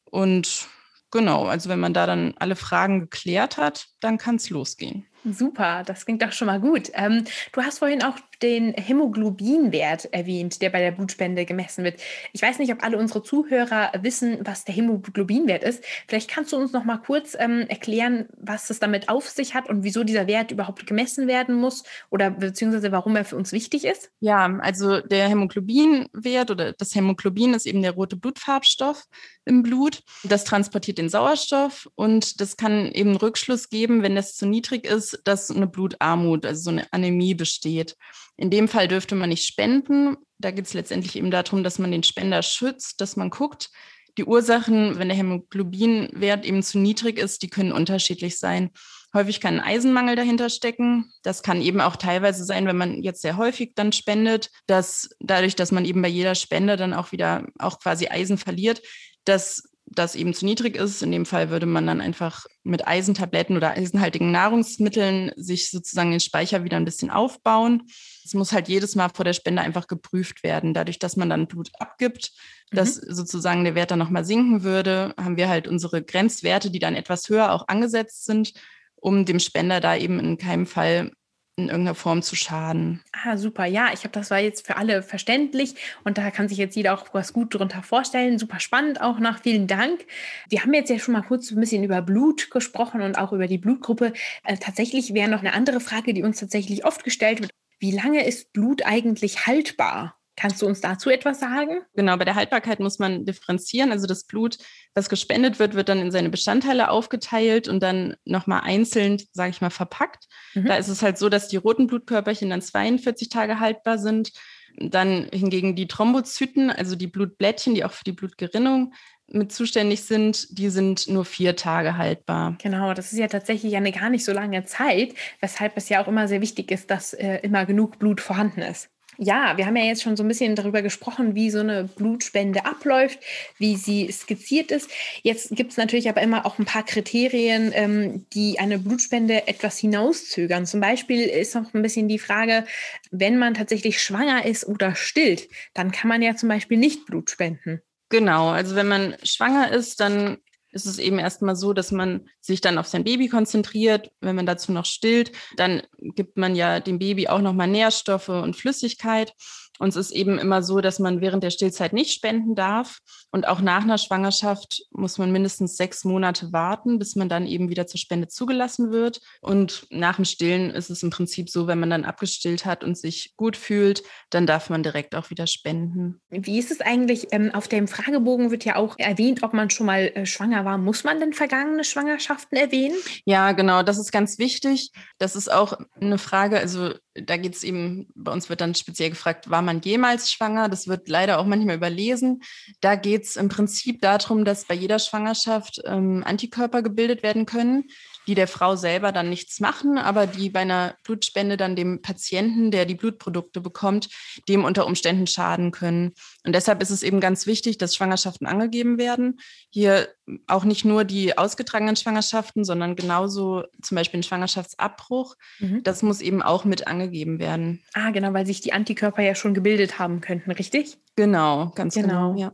Und 0.03 0.67
genau, 1.11 1.45
also 1.45 1.69
wenn 1.69 1.79
man 1.79 1.93
da 1.93 2.05
dann 2.05 2.33
alle 2.37 2.55
Fragen 2.55 3.01
geklärt 3.01 3.57
hat, 3.57 3.87
dann 4.01 4.17
kann 4.17 4.35
es 4.35 4.49
losgehen. 4.49 5.05
Super, 5.23 5.83
das 5.83 6.05
klingt 6.05 6.21
doch 6.21 6.31
schon 6.31 6.45
mal 6.47 6.59
gut. 6.59 6.91
Ähm, 6.93 7.23
du 7.51 7.61
hast 7.61 7.79
vorhin 7.79 8.03
auch 8.03 8.15
den 8.41 8.73
Hämoglobinwert 8.73 10.13
erwähnt, 10.13 10.61
der 10.61 10.69
bei 10.69 10.79
der 10.79 10.91
Blutspende 10.91 11.45
gemessen 11.45 11.83
wird. 11.83 11.99
Ich 12.33 12.41
weiß 12.41 12.59
nicht, 12.59 12.71
ob 12.71 12.83
alle 12.83 12.97
unsere 12.97 13.23
Zuhörer 13.23 13.91
wissen, 14.01 14.39
was 14.41 14.65
der 14.65 14.75
Hämoglobinwert 14.75 15.63
ist. 15.63 15.83
Vielleicht 16.07 16.29
kannst 16.29 16.51
du 16.53 16.57
uns 16.57 16.71
noch 16.71 16.83
mal 16.83 16.97
kurz 16.97 17.35
ähm, 17.39 17.65
erklären, 17.67 18.27
was 18.37 18.69
es 18.69 18.79
damit 18.79 19.09
auf 19.09 19.29
sich 19.29 19.53
hat 19.53 19.69
und 19.69 19.83
wieso 19.83 20.03
dieser 20.03 20.27
Wert 20.27 20.51
überhaupt 20.51 20.85
gemessen 20.87 21.27
werden 21.27 21.55
muss 21.55 21.83
oder 22.09 22.31
beziehungsweise 22.31 22.91
warum 22.91 23.15
er 23.15 23.25
für 23.25 23.35
uns 23.35 23.51
wichtig 23.51 23.85
ist? 23.85 24.11
Ja, 24.19 24.45
also 24.59 25.01
der 25.01 25.27
Hämoglobinwert 25.27 26.51
oder 26.51 26.73
das 26.73 26.95
Hämoglobin 26.95 27.53
ist 27.53 27.65
eben 27.65 27.81
der 27.81 27.91
rote 27.91 28.15
Blutfarbstoff 28.15 29.05
im 29.45 29.63
Blut. 29.63 30.01
Das 30.23 30.43
transportiert 30.43 30.97
den 30.97 31.09
Sauerstoff 31.09 31.89
und 31.95 32.41
das 32.41 32.57
kann 32.57 32.91
eben 32.91 33.15
Rückschluss 33.15 33.69
geben, 33.69 34.03
wenn 34.03 34.15
das 34.15 34.35
zu 34.35 34.45
niedrig 34.45 34.85
ist, 34.85 35.21
dass 35.23 35.51
eine 35.51 35.67
Blutarmut, 35.67 36.45
also 36.45 36.63
so 36.63 36.69
eine 36.71 36.91
Anämie 36.91 37.33
besteht. 37.33 37.95
In 38.37 38.49
dem 38.49 38.67
Fall 38.67 38.87
dürfte 38.87 39.15
man 39.15 39.29
nicht 39.29 39.45
spenden. 39.45 40.17
Da 40.39 40.51
geht 40.51 40.65
es 40.65 40.73
letztendlich 40.73 41.15
eben 41.15 41.31
darum, 41.31 41.63
dass 41.63 41.79
man 41.79 41.91
den 41.91 42.03
Spender 42.03 42.41
schützt, 42.41 42.99
dass 43.01 43.15
man 43.15 43.29
guckt. 43.29 43.69
Die 44.17 44.25
Ursachen, 44.25 44.97
wenn 44.97 45.09
der 45.09 45.17
Hämoglobinwert 45.17 46.45
eben 46.45 46.63
zu 46.63 46.79
niedrig 46.79 47.17
ist, 47.17 47.41
die 47.41 47.49
können 47.49 47.71
unterschiedlich 47.71 48.37
sein. 48.37 48.71
Häufig 49.13 49.39
kann 49.39 49.59
ein 49.59 49.65
Eisenmangel 49.65 50.15
dahinter 50.17 50.49
stecken. 50.49 51.11
Das 51.23 51.41
kann 51.41 51.61
eben 51.61 51.79
auch 51.79 51.95
teilweise 51.95 52.43
sein, 52.43 52.65
wenn 52.65 52.77
man 52.77 53.01
jetzt 53.01 53.21
sehr 53.21 53.37
häufig 53.37 53.71
dann 53.75 53.93
spendet, 53.93 54.51
dass 54.67 55.09
dadurch, 55.19 55.55
dass 55.55 55.71
man 55.71 55.85
eben 55.85 56.01
bei 56.01 56.09
jeder 56.09 56.35
Spende 56.35 56.75
dann 56.75 56.93
auch 56.93 57.13
wieder 57.13 57.45
auch 57.57 57.79
quasi 57.79 58.07
Eisen 58.07 58.37
verliert, 58.37 58.81
dass 59.23 59.69
das 59.87 60.15
eben 60.15 60.33
zu 60.33 60.45
niedrig 60.45 60.75
ist. 60.75 61.03
In 61.03 61.11
dem 61.11 61.25
Fall 61.25 61.49
würde 61.49 61.65
man 61.65 61.85
dann 61.85 62.01
einfach 62.01 62.45
mit 62.63 62.87
Eisentabletten 62.87 63.55
oder 63.55 63.71
eisenhaltigen 63.71 64.31
Nahrungsmitteln 64.31 65.31
sich 65.35 65.69
sozusagen 65.69 66.11
den 66.11 66.19
Speicher 66.19 66.63
wieder 66.63 66.77
ein 66.77 66.85
bisschen 66.85 67.11
aufbauen. 67.11 67.83
Es 68.23 68.33
muss 68.33 68.51
halt 68.51 68.67
jedes 68.67 68.95
Mal 68.95 69.09
vor 69.09 69.25
der 69.25 69.33
Spende 69.33 69.61
einfach 69.61 69.87
geprüft 69.87 70.43
werden. 70.43 70.73
Dadurch, 70.73 70.97
dass 70.97 71.15
man 71.15 71.29
dann 71.29 71.47
Blut 71.47 71.69
abgibt, 71.79 72.31
mhm. 72.71 72.77
dass 72.77 72.95
sozusagen 72.95 73.63
der 73.63 73.75
Wert 73.75 73.91
dann 73.91 73.99
nochmal 73.99 74.25
sinken 74.25 74.63
würde, 74.63 75.13
haben 75.17 75.37
wir 75.37 75.49
halt 75.49 75.67
unsere 75.67 76.03
Grenzwerte, 76.03 76.71
die 76.71 76.79
dann 76.79 76.95
etwas 76.95 77.29
höher 77.29 77.51
auch 77.51 77.67
angesetzt 77.67 78.25
sind, 78.25 78.53
um 78.95 79.25
dem 79.25 79.39
Spender 79.39 79.79
da 79.79 79.95
eben 79.95 80.19
in 80.19 80.37
keinem 80.37 80.65
Fall 80.65 81.11
in 81.57 81.69
irgendeiner 81.69 81.95
Form 81.95 82.21
zu 82.21 82.35
schaden. 82.35 83.01
Ah, 83.23 83.37
super. 83.37 83.65
Ja, 83.65 83.91
ich 83.93 83.99
habe 83.99 84.09
das 84.09 84.29
war 84.29 84.39
jetzt 84.39 84.67
für 84.67 84.75
alle 84.75 85.01
verständlich 85.01 85.75
und 86.03 86.17
da 86.17 86.29
kann 86.29 86.49
sich 86.49 86.57
jetzt 86.57 86.75
jeder 86.75 86.93
auch 86.93 87.13
was 87.13 87.31
gut 87.31 87.55
darunter 87.55 87.81
vorstellen. 87.81 88.37
Super 88.37 88.59
spannend 88.59 88.99
auch 88.99 89.19
noch. 89.19 89.39
Vielen 89.39 89.67
Dank. 89.67 90.05
Wir 90.49 90.63
haben 90.63 90.73
jetzt 90.73 90.89
ja 90.89 90.99
schon 90.99 91.13
mal 91.13 91.21
kurz 91.21 91.51
ein 91.51 91.59
bisschen 91.59 91.83
über 91.83 92.01
Blut 92.01 92.51
gesprochen 92.51 93.01
und 93.01 93.17
auch 93.17 93.31
über 93.31 93.47
die 93.47 93.57
Blutgruppe. 93.57 94.11
Äh, 94.43 94.57
tatsächlich 94.57 95.13
wäre 95.13 95.29
noch 95.29 95.39
eine 95.39 95.53
andere 95.53 95.79
Frage, 95.79 96.13
die 96.13 96.23
uns 96.23 96.39
tatsächlich 96.39 96.83
oft 96.85 97.05
gestellt 97.05 97.41
wird. 97.41 97.51
Wie 97.79 97.91
lange 97.91 98.25
ist 98.25 98.51
Blut 98.51 98.85
eigentlich 98.85 99.47
haltbar? 99.47 100.14
Kannst 100.37 100.61
du 100.61 100.65
uns 100.65 100.81
dazu 100.81 101.09
etwas 101.09 101.39
sagen? 101.39 101.81
Genau, 101.93 102.17
bei 102.17 102.25
der 102.25 102.35
Haltbarkeit 102.35 102.79
muss 102.79 102.99
man 102.99 103.25
differenzieren. 103.25 103.91
Also 103.91 104.05
das 104.05 104.25
Blut, 104.25 104.57
was 104.93 105.07
gespendet 105.07 105.59
wird, 105.59 105.75
wird 105.75 105.87
dann 105.87 105.99
in 105.99 106.11
seine 106.11 106.29
Bestandteile 106.29 106.89
aufgeteilt 106.89 107.67
und 107.67 107.81
dann 107.81 108.15
nochmal 108.25 108.61
einzeln, 108.63 109.21
sage 109.31 109.51
ich 109.51 109.61
mal, 109.61 109.69
verpackt. 109.69 110.25
Mhm. 110.53 110.65
Da 110.65 110.75
ist 110.75 110.89
es 110.89 111.01
halt 111.01 111.17
so, 111.17 111.29
dass 111.29 111.47
die 111.47 111.57
roten 111.57 111.87
Blutkörperchen 111.87 112.49
dann 112.49 112.61
42 112.61 113.29
Tage 113.29 113.59
haltbar 113.59 113.97
sind. 113.97 114.31
Dann 114.77 115.29
hingegen 115.31 115.77
die 115.77 115.87
Thrombozyten, 115.87 116.69
also 116.69 116.97
die 116.97 117.07
Blutblättchen, 117.07 117.75
die 117.75 117.85
auch 117.85 117.93
für 117.93 118.03
die 118.03 118.11
Blutgerinnung 118.11 118.93
mit 119.27 119.51
zuständig 119.51 120.03
sind, 120.03 120.57
die 120.57 120.69
sind 120.69 121.07
nur 121.07 121.25
vier 121.25 121.55
Tage 121.55 121.97
haltbar. 121.97 122.57
Genau, 122.61 122.93
das 122.93 123.11
ist 123.11 123.17
ja 123.17 123.27
tatsächlich 123.27 123.75
eine 123.75 123.91
gar 123.91 124.09
nicht 124.09 124.23
so 124.23 124.33
lange 124.33 124.65
Zeit, 124.65 125.15
weshalb 125.39 125.77
es 125.77 125.89
ja 125.89 126.03
auch 126.03 126.07
immer 126.07 126.27
sehr 126.27 126.41
wichtig 126.41 126.71
ist, 126.71 126.91
dass 126.91 127.13
äh, 127.13 127.37
immer 127.37 127.65
genug 127.65 127.97
Blut 127.97 128.21
vorhanden 128.21 128.61
ist. 128.61 128.89
Ja, 129.17 129.57
wir 129.57 129.65
haben 129.65 129.75
ja 129.75 129.83
jetzt 129.83 130.03
schon 130.03 130.17
so 130.17 130.23
ein 130.23 130.27
bisschen 130.27 130.55
darüber 130.55 130.81
gesprochen, 130.81 131.35
wie 131.35 131.49
so 131.49 131.59
eine 131.59 131.85
Blutspende 131.85 132.65
abläuft, 132.65 133.19
wie 133.57 133.75
sie 133.75 134.11
skizziert 134.11 134.71
ist. 134.71 134.89
Jetzt 135.23 135.55
gibt 135.55 135.71
es 135.71 135.77
natürlich 135.77 136.09
aber 136.09 136.21
immer 136.21 136.45
auch 136.45 136.59
ein 136.59 136.65
paar 136.65 136.83
Kriterien, 136.83 137.71
ähm, 137.73 138.25
die 138.33 138.59
eine 138.59 138.79
Blutspende 138.79 139.47
etwas 139.47 139.77
hinauszögern. 139.77 140.65
Zum 140.65 140.81
Beispiel 140.81 141.21
ist 141.21 141.55
noch 141.55 141.73
ein 141.73 141.81
bisschen 141.81 142.07
die 142.07 142.19
Frage, 142.19 142.65
wenn 143.11 143.37
man 143.37 143.53
tatsächlich 143.53 144.01
schwanger 144.01 144.45
ist 144.45 144.67
oder 144.67 144.95
stillt, 144.95 145.47
dann 145.73 145.91
kann 145.91 146.09
man 146.09 146.21
ja 146.21 146.35
zum 146.35 146.49
Beispiel 146.49 146.77
nicht 146.77 147.05
Blut 147.05 147.29
spenden. 147.29 147.81
Genau, 148.09 148.49
also 148.49 148.75
wenn 148.75 148.87
man 148.87 149.15
schwanger 149.23 149.71
ist, 149.71 149.99
dann 149.99 150.37
ist 150.75 150.85
es 150.85 150.99
eben 150.99 151.19
erstmal 151.19 151.55
so, 151.55 151.71
dass 151.71 151.91
man 151.91 152.27
sich 152.41 152.59
dann 152.59 152.77
auf 152.77 152.85
sein 152.85 153.05
Baby 153.05 153.29
konzentriert. 153.29 154.11
Wenn 154.19 154.35
man 154.35 154.45
dazu 154.45 154.73
noch 154.73 154.85
stillt, 154.85 155.31
dann 155.55 155.81
gibt 155.97 156.37
man 156.37 156.53
ja 156.53 156.81
dem 156.81 156.99
Baby 156.99 157.29
auch 157.29 157.39
nochmal 157.39 157.67
Nährstoffe 157.67 158.27
und 158.27 158.57
Flüssigkeit. 158.57 159.33
Und 159.79 159.89
es 159.89 159.95
ist 159.95 160.11
eben 160.11 160.37
immer 160.39 160.63
so, 160.63 160.81
dass 160.81 160.99
man 160.99 161.21
während 161.21 161.43
der 161.43 161.49
Stillzeit 161.49 161.93
nicht 161.93 162.13
spenden 162.13 162.55
darf. 162.55 162.99
Und 163.31 163.47
auch 163.47 163.61
nach 163.61 163.83
einer 163.83 163.97
Schwangerschaft 163.97 164.83
muss 164.91 165.17
man 165.17 165.31
mindestens 165.31 165.75
sechs 165.75 166.03
Monate 166.05 166.53
warten, 166.53 166.99
bis 166.99 167.15
man 167.15 167.29
dann 167.29 167.45
eben 167.45 167.69
wieder 167.69 167.87
zur 167.87 167.99
Spende 167.99 168.27
zugelassen 168.27 168.91
wird. 168.91 169.19
Und 169.41 169.87
nach 169.89 170.15
dem 170.15 170.25
Stillen 170.25 170.71
ist 170.71 170.89
es 170.89 171.03
im 171.03 171.09
Prinzip 171.09 171.49
so, 171.49 171.67
wenn 171.67 171.79
man 171.79 171.89
dann 171.89 172.05
abgestillt 172.05 172.65
hat 172.65 172.83
und 172.83 172.97
sich 172.97 173.33
gut 173.35 173.57
fühlt, 173.57 174.03
dann 174.29 174.47
darf 174.47 174.69
man 174.69 174.83
direkt 174.83 175.15
auch 175.15 175.29
wieder 175.29 175.47
spenden. 175.47 176.21
Wie 176.29 176.59
ist 176.59 176.71
es 176.71 176.81
eigentlich? 176.81 177.27
Ähm, 177.31 177.53
auf 177.53 177.67
dem 177.67 177.87
Fragebogen 177.87 178.51
wird 178.51 178.65
ja 178.65 178.77
auch 178.77 178.97
erwähnt, 178.97 179.43
ob 179.43 179.53
man 179.53 179.69
schon 179.69 179.85
mal 179.85 180.11
äh, 180.15 180.25
schwanger 180.25 180.65
war. 180.65 180.77
Muss 180.77 181.03
man 181.03 181.19
denn 181.19 181.33
vergangene 181.33 181.83
Schwangerschaften 181.83 182.57
erwähnen? 182.57 182.95
Ja, 183.25 183.51
genau. 183.51 183.83
Das 183.83 183.97
ist 183.97 184.11
ganz 184.11 184.37
wichtig. 184.37 184.91
Das 185.17 185.35
ist 185.35 185.51
auch 185.51 185.77
eine 185.99 186.17
Frage. 186.17 186.57
Also 186.59 186.93
da 187.15 187.37
geht 187.37 187.55
es 187.55 187.63
eben, 187.63 188.07
bei 188.13 188.31
uns 188.31 188.49
wird 188.49 188.61
dann 188.61 188.75
speziell 188.75 189.09
gefragt, 189.09 189.49
war 189.49 189.61
man 189.61 189.81
jemals 189.81 190.31
schwanger? 190.31 190.67
Das 190.67 190.87
wird 190.87 191.07
leider 191.07 191.39
auch 191.39 191.45
manchmal 191.45 191.75
überlesen. 191.75 192.43
Da 192.81 192.95
geht 192.95 193.23
es 193.23 193.37
im 193.37 193.47
Prinzip 193.47 194.01
darum, 194.01 194.43
dass 194.43 194.65
bei 194.65 194.75
jeder 194.75 194.99
Schwangerschaft 194.99 195.81
ähm, 195.85 196.23
Antikörper 196.25 196.81
gebildet 196.81 197.23
werden 197.23 197.45
können, 197.45 197.85
die 198.27 198.35
der 198.35 198.47
Frau 198.47 198.75
selber 198.75 199.11
dann 199.11 199.29
nichts 199.29 199.59
machen, 199.59 199.97
aber 199.97 200.27
die 200.27 200.49
bei 200.49 200.61
einer 200.61 200.95
Blutspende 201.03 201.57
dann 201.57 201.75
dem 201.75 202.01
Patienten, 202.01 202.71
der 202.71 202.85
die 202.85 202.95
Blutprodukte 202.95 203.61
bekommt, 203.61 204.09
dem 204.47 204.63
unter 204.63 204.85
Umständen 204.85 205.27
schaden 205.27 205.71
können. 205.71 206.13
Und 206.43 206.53
deshalb 206.53 206.81
ist 206.81 206.89
es 206.89 207.03
eben 207.03 207.19
ganz 207.19 207.47
wichtig, 207.47 207.77
dass 207.77 207.95
Schwangerschaften 207.95 208.47
angegeben 208.47 208.97
werden. 208.97 209.39
Hier 209.69 210.07
auch 210.47 210.63
nicht 210.63 210.85
nur 210.85 211.03
die 211.03 211.37
ausgetragenen 211.37 211.95
Schwangerschaften, 211.95 212.63
sondern 212.63 212.95
genauso 212.95 213.63
zum 213.81 213.95
Beispiel 213.95 214.19
ein 214.19 214.23
Schwangerschaftsabbruch. 214.23 215.35
Mhm. 215.59 215.83
Das 215.83 216.03
muss 216.03 216.21
eben 216.21 216.41
auch 216.41 216.65
mit 216.65 216.87
angegeben 216.87 217.39
werden. 217.39 217.83
Ah, 217.93 218.11
genau, 218.11 218.33
weil 218.33 218.45
sich 218.45 218.61
die 218.61 218.73
Antikörper 218.73 219.21
ja 219.21 219.35
schon 219.35 219.53
gebildet 219.53 219.99
haben 219.99 220.21
könnten, 220.21 220.51
richtig? 220.51 220.97
Genau, 221.15 221.71
ganz 221.75 221.95
genau, 221.95 222.33
genau 222.33 222.39
ja. 222.39 222.51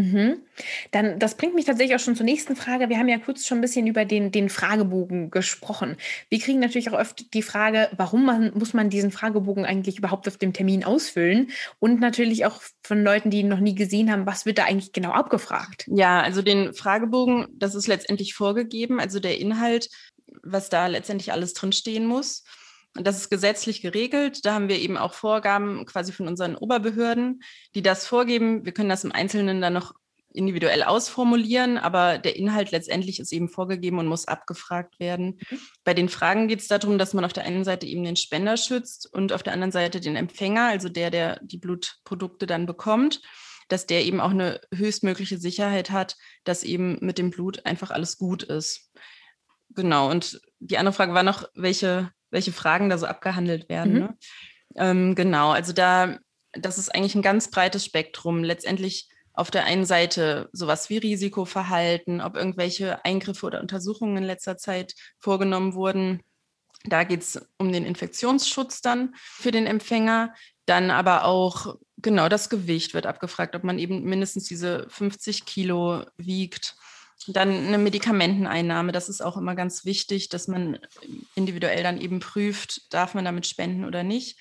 Mhm. 0.00 0.38
Dann, 0.90 1.18
das 1.18 1.36
bringt 1.36 1.54
mich 1.54 1.66
tatsächlich 1.66 1.94
auch 1.94 2.00
schon 2.02 2.16
zur 2.16 2.24
nächsten 2.24 2.56
Frage. 2.56 2.88
Wir 2.88 2.98
haben 2.98 3.08
ja 3.08 3.18
kurz 3.18 3.46
schon 3.46 3.58
ein 3.58 3.60
bisschen 3.60 3.86
über 3.86 4.04
den, 4.04 4.32
den 4.32 4.48
Fragebogen 4.48 5.30
gesprochen. 5.30 5.96
Wir 6.28 6.38
kriegen 6.38 6.58
natürlich 6.58 6.90
auch 6.90 6.98
oft 6.98 7.34
die 7.34 7.42
Frage, 7.42 7.88
warum 7.96 8.24
man, 8.24 8.52
muss 8.54 8.72
man 8.72 8.88
diesen 8.88 9.10
Fragebogen 9.10 9.64
eigentlich 9.64 9.98
überhaupt 9.98 10.26
auf 10.26 10.38
dem 10.38 10.52
Termin 10.52 10.84
ausfüllen? 10.84 11.50
Und 11.78 12.00
natürlich 12.00 12.46
auch 12.46 12.62
von 12.82 13.02
Leuten, 13.02 13.30
die 13.30 13.42
noch 13.42 13.60
nie 13.60 13.74
gesehen 13.74 14.10
haben, 14.10 14.26
was 14.26 14.46
wird 14.46 14.58
da 14.58 14.64
eigentlich 14.64 14.92
genau 14.92 15.10
abgefragt? 15.10 15.86
Ja, 15.88 16.20
also 16.22 16.40
den 16.42 16.72
Fragebogen, 16.72 17.46
das 17.52 17.74
ist 17.74 17.86
letztendlich 17.86 18.34
vorgegeben. 18.34 19.00
Also 19.00 19.20
der 19.20 19.38
Inhalt, 19.38 19.90
was 20.42 20.68
da 20.70 20.86
letztendlich 20.86 21.32
alles 21.32 21.52
drinstehen 21.52 22.06
muss. 22.06 22.44
Das 22.94 23.16
ist 23.16 23.30
gesetzlich 23.30 23.82
geregelt. 23.82 24.44
Da 24.44 24.54
haben 24.54 24.68
wir 24.68 24.78
eben 24.78 24.96
auch 24.96 25.14
Vorgaben 25.14 25.86
quasi 25.86 26.12
von 26.12 26.26
unseren 26.26 26.56
Oberbehörden, 26.56 27.42
die 27.74 27.82
das 27.82 28.06
vorgeben. 28.06 28.64
Wir 28.64 28.72
können 28.72 28.88
das 28.88 29.04
im 29.04 29.12
Einzelnen 29.12 29.60
dann 29.60 29.74
noch 29.74 29.94
individuell 30.32 30.82
ausformulieren, 30.82 31.76
aber 31.76 32.18
der 32.18 32.36
Inhalt 32.36 32.70
letztendlich 32.70 33.18
ist 33.20 33.32
eben 33.32 33.48
vorgegeben 33.48 33.98
und 33.98 34.06
muss 34.06 34.28
abgefragt 34.28 35.00
werden. 35.00 35.40
Bei 35.84 35.94
den 35.94 36.08
Fragen 36.08 36.48
geht 36.48 36.60
es 36.60 36.68
darum, 36.68 36.98
dass 36.98 37.14
man 37.14 37.24
auf 37.24 37.32
der 37.32 37.44
einen 37.44 37.64
Seite 37.64 37.86
eben 37.86 38.04
den 38.04 38.16
Spender 38.16 38.56
schützt 38.56 39.12
und 39.12 39.32
auf 39.32 39.42
der 39.42 39.52
anderen 39.52 39.72
Seite 39.72 40.00
den 40.00 40.16
Empfänger, 40.16 40.66
also 40.66 40.88
der, 40.88 41.10
der 41.10 41.40
die 41.42 41.58
Blutprodukte 41.58 42.46
dann 42.46 42.66
bekommt, 42.66 43.20
dass 43.68 43.86
der 43.86 44.04
eben 44.04 44.20
auch 44.20 44.30
eine 44.30 44.60
höchstmögliche 44.72 45.38
Sicherheit 45.38 45.90
hat, 45.90 46.16
dass 46.44 46.62
eben 46.62 46.98
mit 47.00 47.18
dem 47.18 47.30
Blut 47.30 47.66
einfach 47.66 47.90
alles 47.90 48.16
gut 48.18 48.42
ist. 48.42 48.92
Genau. 49.70 50.10
Und 50.10 50.40
die 50.58 50.78
andere 50.78 50.94
Frage 50.94 51.14
war 51.14 51.22
noch, 51.22 51.48
welche 51.54 52.10
welche 52.30 52.52
Fragen 52.52 52.88
da 52.88 52.98
so 52.98 53.06
abgehandelt 53.06 53.68
werden. 53.68 53.92
Mhm. 53.92 53.98
Ne? 53.98 54.16
Ähm, 54.76 55.14
genau, 55.14 55.50
also 55.50 55.72
da, 55.72 56.18
das 56.52 56.78
ist 56.78 56.94
eigentlich 56.94 57.14
ein 57.14 57.22
ganz 57.22 57.50
breites 57.50 57.84
Spektrum. 57.84 58.44
Letztendlich 58.44 59.08
auf 59.32 59.50
der 59.50 59.64
einen 59.64 59.84
Seite 59.84 60.48
sowas 60.52 60.90
wie 60.90 60.98
Risikoverhalten, 60.98 62.20
ob 62.20 62.36
irgendwelche 62.36 63.04
Eingriffe 63.04 63.46
oder 63.46 63.60
Untersuchungen 63.60 64.18
in 64.18 64.24
letzter 64.24 64.56
Zeit 64.56 64.94
vorgenommen 65.18 65.74
wurden. 65.74 66.22
Da 66.84 67.04
geht 67.04 67.22
es 67.22 67.46
um 67.58 67.72
den 67.72 67.84
Infektionsschutz 67.84 68.80
dann 68.80 69.14
für 69.16 69.50
den 69.50 69.66
Empfänger. 69.66 70.34
Dann 70.66 70.90
aber 70.90 71.24
auch, 71.24 71.76
genau, 71.98 72.28
das 72.28 72.48
Gewicht 72.48 72.94
wird 72.94 73.06
abgefragt, 73.06 73.54
ob 73.54 73.64
man 73.64 73.78
eben 73.78 74.02
mindestens 74.04 74.44
diese 74.44 74.86
50 74.88 75.44
Kilo 75.44 76.04
wiegt. 76.16 76.76
Dann 77.26 77.66
eine 77.66 77.78
Medikamenteneinnahme, 77.78 78.92
das 78.92 79.08
ist 79.08 79.20
auch 79.20 79.36
immer 79.36 79.54
ganz 79.54 79.84
wichtig, 79.84 80.28
dass 80.30 80.48
man 80.48 80.78
individuell 81.34 81.82
dann 81.82 82.00
eben 82.00 82.20
prüft, 82.20 82.92
darf 82.94 83.14
man 83.14 83.24
damit 83.24 83.46
spenden 83.46 83.84
oder 83.84 84.02
nicht, 84.02 84.38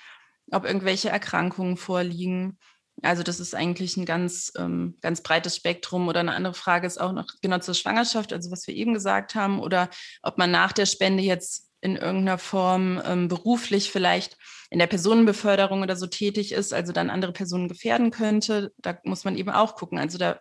ob 0.51 0.65
irgendwelche 0.65 1.09
Erkrankungen 1.09 1.77
vorliegen. 1.77 2.57
Also 3.01 3.23
das 3.23 3.39
ist 3.39 3.55
eigentlich 3.55 3.97
ein 3.97 4.05
ganz, 4.05 4.51
ähm, 4.57 4.97
ganz 5.01 5.21
breites 5.21 5.55
Spektrum. 5.55 6.07
Oder 6.07 6.21
eine 6.21 6.33
andere 6.33 6.53
Frage 6.53 6.87
ist 6.87 6.99
auch 6.99 7.11
noch 7.11 7.27
genau 7.41 7.59
zur 7.59 7.73
Schwangerschaft, 7.73 8.33
also 8.33 8.51
was 8.51 8.67
wir 8.67 8.75
eben 8.75 8.93
gesagt 8.93 9.35
haben, 9.35 9.59
oder 9.59 9.89
ob 10.21 10.37
man 10.37 10.51
nach 10.51 10.71
der 10.71 10.85
Spende 10.85 11.23
jetzt 11.23 11.69
in 11.81 11.95
irgendeiner 11.95 12.37
Form 12.37 13.01
ähm, 13.05 13.27
beruflich 13.29 13.91
vielleicht 13.91 14.37
in 14.69 14.79
der 14.79 14.87
Personenbeförderung 14.87 15.81
oder 15.81 15.95
so 15.95 16.07
tätig 16.07 16.51
ist, 16.51 16.73
also 16.73 16.91
dann 16.91 17.09
andere 17.09 17.31
Personen 17.31 17.69
gefährden 17.69 18.11
könnte. 18.11 18.73
Da 18.77 18.97
muss 19.03 19.23
man 19.23 19.37
eben 19.37 19.49
auch 19.49 19.75
gucken. 19.75 19.97
Also 19.97 20.17
da 20.17 20.39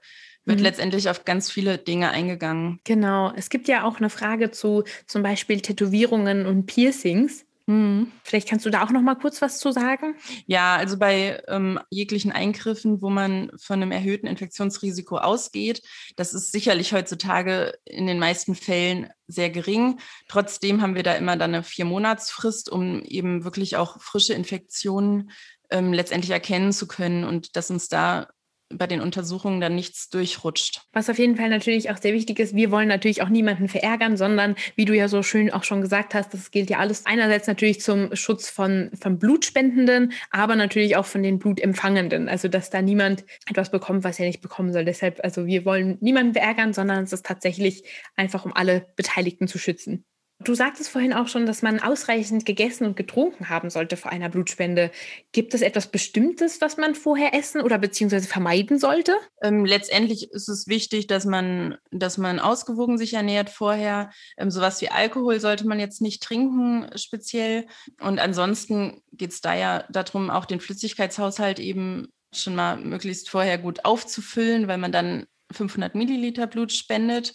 wird 0.48 0.58
mhm. 0.58 0.64
letztendlich 0.64 1.08
auf 1.08 1.24
ganz 1.24 1.50
viele 1.50 1.78
Dinge 1.78 2.10
eingegangen. 2.10 2.80
Genau. 2.84 3.32
Es 3.36 3.50
gibt 3.50 3.68
ja 3.68 3.84
auch 3.84 3.98
eine 3.98 4.10
Frage 4.10 4.50
zu 4.50 4.84
zum 5.06 5.22
Beispiel 5.22 5.60
Tätowierungen 5.60 6.46
und 6.46 6.66
Piercings. 6.66 7.44
Mhm. 7.66 8.10
Vielleicht 8.24 8.48
kannst 8.48 8.64
du 8.64 8.70
da 8.70 8.82
auch 8.82 8.90
noch 8.90 9.02
mal 9.02 9.14
kurz 9.14 9.42
was 9.42 9.58
zu 9.58 9.72
sagen? 9.72 10.14
Ja, 10.46 10.76
also 10.76 10.96
bei 10.96 11.42
ähm, 11.48 11.78
jeglichen 11.90 12.32
Eingriffen, 12.32 13.02
wo 13.02 13.10
man 13.10 13.52
von 13.58 13.82
einem 13.82 13.92
erhöhten 13.92 14.26
Infektionsrisiko 14.26 15.18
ausgeht, 15.18 15.82
das 16.16 16.32
ist 16.32 16.50
sicherlich 16.50 16.94
heutzutage 16.94 17.74
in 17.84 18.06
den 18.06 18.18
meisten 18.18 18.54
Fällen 18.54 19.10
sehr 19.26 19.50
gering. 19.50 20.00
Trotzdem 20.28 20.80
haben 20.80 20.94
wir 20.94 21.02
da 21.02 21.12
immer 21.12 21.36
dann 21.36 21.54
eine 21.54 21.62
Vier-Monats-Frist, 21.62 22.70
um 22.70 23.02
eben 23.02 23.44
wirklich 23.44 23.76
auch 23.76 24.00
frische 24.00 24.32
Infektionen 24.32 25.30
ähm, 25.68 25.92
letztendlich 25.92 26.30
erkennen 26.30 26.72
zu 26.72 26.88
können 26.88 27.24
und 27.24 27.54
dass 27.54 27.70
uns 27.70 27.88
da 27.90 28.28
bei 28.70 28.86
den 28.86 29.00
Untersuchungen 29.00 29.60
dann 29.60 29.74
nichts 29.74 30.10
durchrutscht. 30.10 30.82
Was 30.92 31.08
auf 31.08 31.18
jeden 31.18 31.36
Fall 31.36 31.48
natürlich 31.48 31.90
auch 31.90 31.96
sehr 31.96 32.12
wichtig 32.12 32.38
ist, 32.38 32.54
wir 32.54 32.70
wollen 32.70 32.88
natürlich 32.88 33.22
auch 33.22 33.28
niemanden 33.28 33.68
verärgern, 33.68 34.16
sondern 34.16 34.56
wie 34.76 34.84
du 34.84 34.94
ja 34.94 35.08
so 35.08 35.22
schön 35.22 35.50
auch 35.50 35.64
schon 35.64 35.80
gesagt 35.80 36.14
hast, 36.14 36.34
das 36.34 36.50
gilt 36.50 36.68
ja 36.70 36.78
alles 36.78 37.06
einerseits 37.06 37.46
natürlich 37.46 37.80
zum 37.80 38.14
Schutz 38.14 38.50
von, 38.50 38.90
von 39.00 39.18
Blutspendenden, 39.18 40.12
aber 40.30 40.56
natürlich 40.56 40.96
auch 40.96 41.06
von 41.06 41.22
den 41.22 41.38
Blutempfangenden. 41.38 42.28
Also 42.28 42.48
dass 42.48 42.70
da 42.70 42.82
niemand 42.82 43.24
etwas 43.48 43.70
bekommt, 43.70 44.04
was 44.04 44.18
er 44.18 44.26
nicht 44.26 44.42
bekommen 44.42 44.72
soll. 44.72 44.84
Deshalb, 44.84 45.20
also 45.22 45.46
wir 45.46 45.64
wollen 45.64 45.96
niemanden 46.00 46.34
verärgern, 46.34 46.72
sondern 46.72 47.04
es 47.04 47.12
ist 47.12 47.24
tatsächlich 47.24 47.84
einfach, 48.16 48.44
um 48.44 48.52
alle 48.54 48.86
Beteiligten 48.96 49.48
zu 49.48 49.58
schützen. 49.58 50.04
Du 50.44 50.54
sagtest 50.54 50.88
vorhin 50.88 51.12
auch 51.12 51.26
schon, 51.26 51.46
dass 51.46 51.62
man 51.62 51.80
ausreichend 51.80 52.44
gegessen 52.44 52.86
und 52.86 52.96
getrunken 52.96 53.48
haben 53.48 53.70
sollte 53.70 53.96
vor 53.96 54.12
einer 54.12 54.28
Blutspende. 54.28 54.92
Gibt 55.32 55.52
es 55.52 55.62
etwas 55.62 55.88
Bestimmtes, 55.88 56.60
was 56.60 56.76
man 56.76 56.94
vorher 56.94 57.34
essen 57.34 57.60
oder 57.60 57.76
beziehungsweise 57.76 58.28
vermeiden 58.28 58.78
sollte? 58.78 59.16
Ähm, 59.42 59.64
letztendlich 59.64 60.30
ist 60.30 60.48
es 60.48 60.68
wichtig, 60.68 61.08
dass 61.08 61.24
man, 61.24 61.76
dass 61.90 62.18
man 62.18 62.38
ausgewogen 62.38 62.98
sich 62.98 63.14
ernährt 63.14 63.50
vorher. 63.50 64.10
Ähm, 64.36 64.52
sowas 64.52 64.80
wie 64.80 64.90
Alkohol 64.90 65.40
sollte 65.40 65.66
man 65.66 65.80
jetzt 65.80 66.00
nicht 66.00 66.22
trinken, 66.22 66.88
speziell. 66.94 67.66
Und 68.00 68.20
ansonsten 68.20 69.02
geht 69.12 69.32
es 69.32 69.40
da 69.40 69.56
ja 69.56 69.86
darum, 69.90 70.30
auch 70.30 70.44
den 70.44 70.60
Flüssigkeitshaushalt 70.60 71.58
eben 71.58 72.12
schon 72.32 72.54
mal 72.54 72.76
möglichst 72.76 73.28
vorher 73.28 73.58
gut 73.58 73.84
aufzufüllen, 73.84 74.68
weil 74.68 74.78
man 74.78 74.92
dann 74.92 75.26
500 75.50 75.96
Milliliter 75.96 76.46
Blut 76.46 76.72
spendet. 76.72 77.34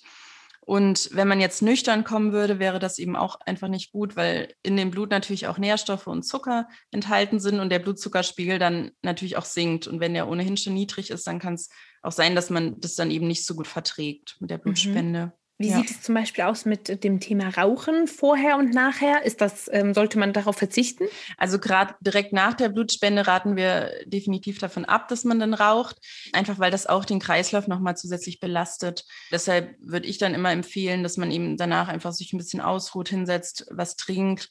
Und 0.66 1.10
wenn 1.12 1.28
man 1.28 1.42
jetzt 1.42 1.62
nüchtern 1.62 2.04
kommen 2.04 2.32
würde, 2.32 2.58
wäre 2.58 2.80
das 2.80 2.98
eben 2.98 3.16
auch 3.16 3.40
einfach 3.42 3.68
nicht 3.68 3.92
gut, 3.92 4.16
weil 4.16 4.54
in 4.64 4.78
dem 4.78 4.92
Blut 4.92 5.12
natürlich 5.12 5.48
auch 5.48 5.58
Nährstoffe 5.58 6.08
und 6.08 6.24
Zucker 6.24 6.70
enthalten 6.92 7.40
sind 7.40 7.60
und 7.60 7.70
der 7.70 7.80
Blutzuckerspiegel 7.80 8.60
dann 8.60 8.92
natürlich 9.02 9.36
auch 9.36 9.46
sinkt. 9.46 9.88
Und 9.88 10.00
wenn 10.00 10.14
der 10.14 10.30
ohnehin 10.30 10.56
schon 10.56 10.74
niedrig 10.74 11.10
ist, 11.10 11.28
dann 11.28 11.40
kann 11.40 11.56
es 11.56 11.70
auch 12.02 12.14
sein, 12.14 12.36
dass 12.36 12.50
man 12.50 12.80
das 12.80 12.96
dann 12.96 13.12
eben 13.12 13.28
nicht 13.28 13.46
so 13.46 13.56
gut 13.56 13.68
verträgt 13.68 14.38
mit 14.40 14.50
der 14.50 14.58
mhm. 14.60 14.64
Blutspende. 14.64 15.26
Mhm. 15.28 15.32
Wie 15.64 15.70
ja. 15.70 15.78
sieht 15.78 15.92
es 15.92 16.02
zum 16.02 16.14
Beispiel 16.14 16.44
aus 16.44 16.66
mit 16.66 17.06
dem 17.06 17.22
Thema 17.22 17.48
Rauchen 17.48 18.08
vorher 18.08 18.58
und 18.58 18.74
nachher? 18.74 19.24
Ist 19.24 19.40
das, 19.40 19.70
ähm, 19.72 19.94
sollte 19.94 20.20
man 20.20 20.34
darauf 20.34 20.58
verzichten? 20.58 21.06
Also 21.38 21.58
gerade 21.58 21.96
direkt 22.02 22.34
nach 22.34 22.54
der 22.54 22.68
Blutspende 22.68 23.26
raten 23.26 23.56
wir 23.56 23.90
definitiv 24.06 24.60
davon 24.60 24.84
ab, 24.84 25.08
dass 25.08 25.24
man 25.24 25.40
dann 25.40 25.54
raucht, 25.54 25.96
einfach 26.34 26.60
weil 26.60 26.70
das 26.70 26.86
auch 26.86 27.06
den 27.06 27.20
Kreislauf 27.20 27.68
nochmal 27.68 27.96
zusätzlich 27.96 28.42
belastet. 28.42 29.06
Deshalb 29.32 29.74
würde 29.80 30.06
ich 30.06 30.18
dann 30.18 30.34
immer 30.34 30.52
empfehlen, 30.52 31.02
dass 31.02 31.16
man 31.16 31.32
eben 31.32 31.56
danach 31.56 31.88
einfach 31.88 32.12
sich 32.12 32.34
ein 32.34 32.38
bisschen 32.38 32.60
ausruht, 32.60 33.08
hinsetzt, 33.08 33.66
was 33.72 33.96
trinkt 33.96 34.50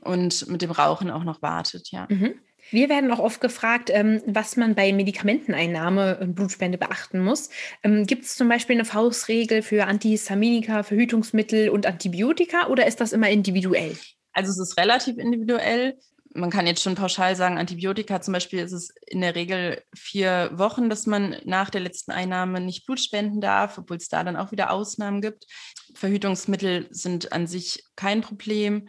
und 0.00 0.48
mit 0.48 0.62
dem 0.62 0.72
Rauchen 0.72 1.12
auch 1.12 1.22
noch 1.22 1.42
wartet, 1.42 1.92
ja. 1.92 2.08
Mhm. 2.10 2.34
Wir 2.70 2.88
werden 2.88 3.10
auch 3.10 3.18
oft 3.18 3.40
gefragt, 3.40 3.90
ähm, 3.92 4.22
was 4.26 4.56
man 4.56 4.74
bei 4.74 4.92
Medikamenteneinnahme 4.92 6.18
und 6.18 6.34
Blutspende 6.34 6.78
beachten 6.78 7.20
muss. 7.20 7.50
Ähm, 7.82 8.06
Gibt 8.06 8.24
es 8.24 8.36
zum 8.36 8.48
Beispiel 8.48 8.76
eine 8.76 8.84
Faustregel 8.84 9.62
für 9.62 9.86
Antihistaminika, 9.86 10.82
Verhütungsmittel 10.82 11.68
und 11.68 11.86
Antibiotika 11.86 12.68
oder 12.68 12.86
ist 12.86 13.00
das 13.00 13.12
immer 13.12 13.28
individuell? 13.28 13.96
Also 14.32 14.50
es 14.50 14.58
ist 14.58 14.78
relativ 14.78 15.18
individuell. 15.18 15.98
Man 16.32 16.50
kann 16.50 16.68
jetzt 16.68 16.82
schon 16.82 16.94
pauschal 16.94 17.34
sagen, 17.34 17.58
Antibiotika 17.58 18.20
zum 18.20 18.32
Beispiel 18.34 18.60
ist 18.60 18.72
es 18.72 18.94
in 19.06 19.20
der 19.20 19.34
Regel 19.34 19.82
vier 19.96 20.50
Wochen, 20.54 20.88
dass 20.88 21.06
man 21.06 21.36
nach 21.44 21.70
der 21.70 21.80
letzten 21.80 22.12
Einnahme 22.12 22.60
nicht 22.60 22.86
Blut 22.86 23.00
spenden 23.00 23.40
darf, 23.40 23.78
obwohl 23.78 23.96
es 23.96 24.08
da 24.08 24.22
dann 24.22 24.36
auch 24.36 24.52
wieder 24.52 24.70
Ausnahmen 24.70 25.20
gibt. 25.20 25.46
Verhütungsmittel 25.94 26.86
sind 26.90 27.32
an 27.32 27.48
sich 27.48 27.82
kein 27.96 28.20
Problem 28.20 28.86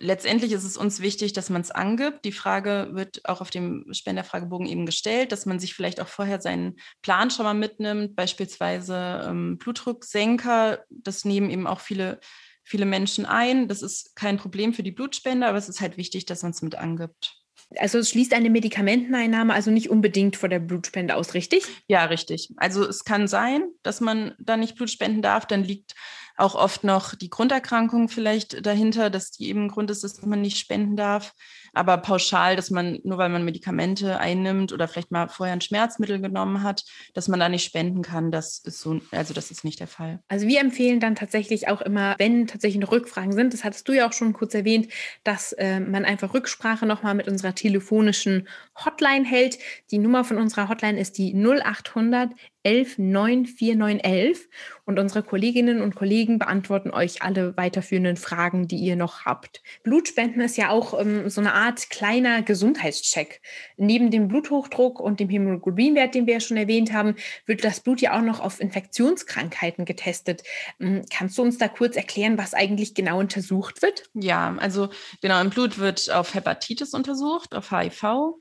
letztendlich 0.00 0.52
ist 0.52 0.64
es 0.64 0.76
uns 0.76 1.00
wichtig, 1.00 1.32
dass 1.32 1.50
man 1.50 1.60
es 1.60 1.70
angibt. 1.70 2.24
Die 2.24 2.32
Frage 2.32 2.88
wird 2.92 3.28
auch 3.28 3.40
auf 3.40 3.50
dem 3.50 3.86
Spenderfragebogen 3.92 4.66
eben 4.66 4.86
gestellt, 4.86 5.30
dass 5.30 5.46
man 5.46 5.60
sich 5.60 5.74
vielleicht 5.74 6.00
auch 6.00 6.08
vorher 6.08 6.40
seinen 6.40 6.76
Plan 7.02 7.30
schon 7.30 7.44
mal 7.44 7.54
mitnimmt, 7.54 8.16
beispielsweise 8.16 9.26
ähm, 9.28 9.58
Blutdrucksenker. 9.58 10.84
Das 10.88 11.24
nehmen 11.24 11.50
eben 11.50 11.66
auch 11.66 11.80
viele, 11.80 12.18
viele 12.64 12.86
Menschen 12.86 13.26
ein. 13.26 13.68
Das 13.68 13.82
ist 13.82 14.16
kein 14.16 14.38
Problem 14.38 14.72
für 14.72 14.82
die 14.82 14.92
Blutspender, 14.92 15.48
aber 15.48 15.58
es 15.58 15.68
ist 15.68 15.80
halt 15.80 15.96
wichtig, 15.96 16.26
dass 16.26 16.42
man 16.42 16.52
es 16.52 16.62
mit 16.62 16.74
angibt. 16.74 17.36
Also 17.78 17.98
es 17.98 18.10
schließt 18.10 18.34
eine 18.34 18.50
Medikamenteneinnahme 18.50 19.54
also 19.54 19.70
nicht 19.70 19.90
unbedingt 19.90 20.36
vor 20.36 20.48
der 20.48 20.58
Blutspende 20.58 21.14
aus, 21.14 21.34
richtig? 21.34 21.64
Ja, 21.86 22.06
richtig. 22.06 22.52
Also 22.56 22.84
es 22.84 23.04
kann 23.04 23.28
sein, 23.28 23.62
dass 23.82 24.00
man 24.00 24.34
da 24.40 24.56
nicht 24.56 24.74
Blut 24.74 24.90
spenden 24.90 25.22
darf. 25.22 25.46
Dann 25.46 25.62
liegt 25.62 25.94
auch 26.40 26.54
oft 26.54 26.84
noch 26.84 27.14
die 27.14 27.30
Grunderkrankung 27.30 28.08
vielleicht 28.08 28.64
dahinter, 28.64 29.10
dass 29.10 29.30
die 29.30 29.48
eben 29.48 29.68
Grund 29.68 29.90
ist, 29.90 30.04
dass 30.04 30.22
man 30.22 30.40
nicht 30.40 30.58
spenden 30.58 30.96
darf. 30.96 31.34
Aber 31.72 31.98
pauschal, 31.98 32.56
dass 32.56 32.70
man, 32.70 32.98
nur 33.04 33.18
weil 33.18 33.28
man 33.28 33.44
Medikamente 33.44 34.18
einnimmt 34.18 34.72
oder 34.72 34.88
vielleicht 34.88 35.10
mal 35.10 35.28
vorher 35.28 35.54
ein 35.54 35.60
Schmerzmittel 35.60 36.20
genommen 36.20 36.62
hat, 36.62 36.84
dass 37.14 37.28
man 37.28 37.40
da 37.40 37.48
nicht 37.48 37.64
spenden 37.64 38.02
kann, 38.02 38.30
das 38.30 38.58
ist 38.58 38.80
so, 38.80 39.00
also 39.10 39.34
das 39.34 39.50
ist 39.50 39.64
nicht 39.64 39.80
der 39.80 39.86
Fall. 39.86 40.20
Also 40.28 40.46
wir 40.46 40.60
empfehlen 40.60 41.00
dann 41.00 41.14
tatsächlich 41.14 41.68
auch 41.68 41.80
immer, 41.80 42.14
wenn 42.18 42.46
tatsächlich 42.46 42.80
Rückfragen 42.90 43.32
sind, 43.32 43.52
das 43.52 43.64
hattest 43.64 43.88
du 43.88 43.92
ja 43.92 44.08
auch 44.08 44.12
schon 44.12 44.32
kurz 44.32 44.54
erwähnt, 44.54 44.88
dass 45.24 45.52
äh, 45.52 45.80
man 45.80 46.04
einfach 46.04 46.34
Rücksprache 46.34 46.86
nochmal 46.86 47.14
mit 47.14 47.28
unserer 47.28 47.54
telefonischen 47.54 48.48
Hotline 48.84 49.24
hält. 49.24 49.58
Die 49.90 49.98
Nummer 49.98 50.24
von 50.24 50.38
unserer 50.38 50.68
Hotline 50.68 50.98
ist 50.98 51.18
die 51.18 51.34
0800 51.34 52.30
11 52.62 52.96
94911 52.98 54.48
und 54.84 54.98
unsere 54.98 55.22
Kolleginnen 55.22 55.80
und 55.80 55.94
Kollegen 55.94 56.38
beantworten 56.38 56.90
euch 56.90 57.22
alle 57.22 57.56
weiterführenden 57.56 58.16
Fragen, 58.16 58.68
die 58.68 58.76
ihr 58.76 58.96
noch 58.96 59.24
habt. 59.24 59.62
Blutspenden 59.82 60.42
ist 60.42 60.58
ja 60.58 60.68
auch 60.68 60.98
ähm, 61.00 61.30
so 61.30 61.40
eine 61.40 61.54
Art 61.54 61.59
kleiner 61.88 62.42
Gesundheitscheck. 62.42 63.40
Neben 63.76 64.10
dem 64.10 64.28
Bluthochdruck 64.28 64.98
und 65.00 65.20
dem 65.20 65.28
Hämoglobinwert, 65.28 66.14
den 66.14 66.26
wir 66.26 66.34
ja 66.34 66.40
schon 66.40 66.56
erwähnt 66.56 66.92
haben, 66.92 67.16
wird 67.46 67.64
das 67.64 67.80
Blut 67.80 68.00
ja 68.00 68.16
auch 68.16 68.22
noch 68.22 68.40
auf 68.40 68.60
Infektionskrankheiten 68.60 69.84
getestet. 69.84 70.42
Ähm, 70.80 71.04
kannst 71.12 71.36
du 71.38 71.42
uns 71.42 71.58
da 71.58 71.68
kurz 71.68 71.96
erklären, 71.96 72.38
was 72.38 72.54
eigentlich 72.54 72.94
genau 72.94 73.18
untersucht 73.18 73.82
wird? 73.82 74.08
Ja, 74.14 74.56
also 74.58 74.88
genau, 75.20 75.40
im 75.40 75.50
Blut 75.50 75.78
wird 75.78 76.10
auf 76.10 76.34
Hepatitis 76.34 76.94
untersucht, 76.94 77.54
auf 77.54 77.70
HIV. 77.70 78.34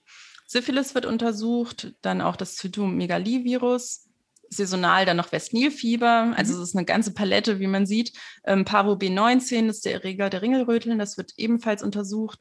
Syphilis 0.47 0.95
wird 0.95 1.05
untersucht, 1.05 1.93
dann 2.01 2.21
auch 2.21 2.35
das 2.35 2.55
Zytomegalivirus, 2.55 4.07
saisonal 4.49 5.05
dann 5.05 5.17
noch 5.17 5.31
Westnilfieber. 5.31 6.33
Also 6.35 6.55
mhm. 6.55 6.61
es 6.61 6.69
ist 6.69 6.75
eine 6.75 6.85
ganze 6.85 7.13
Palette, 7.13 7.59
wie 7.59 7.67
man 7.67 7.85
sieht. 7.85 8.13
Ähm, 8.45 8.65
Paro 8.65 8.93
B19 8.93 9.69
ist 9.69 9.85
der 9.85 9.93
Erreger 9.93 10.29
der 10.29 10.41
Ringelröteln, 10.41 10.97
das 10.97 11.17
wird 11.17 11.33
ebenfalls 11.37 11.83
untersucht. 11.83 12.39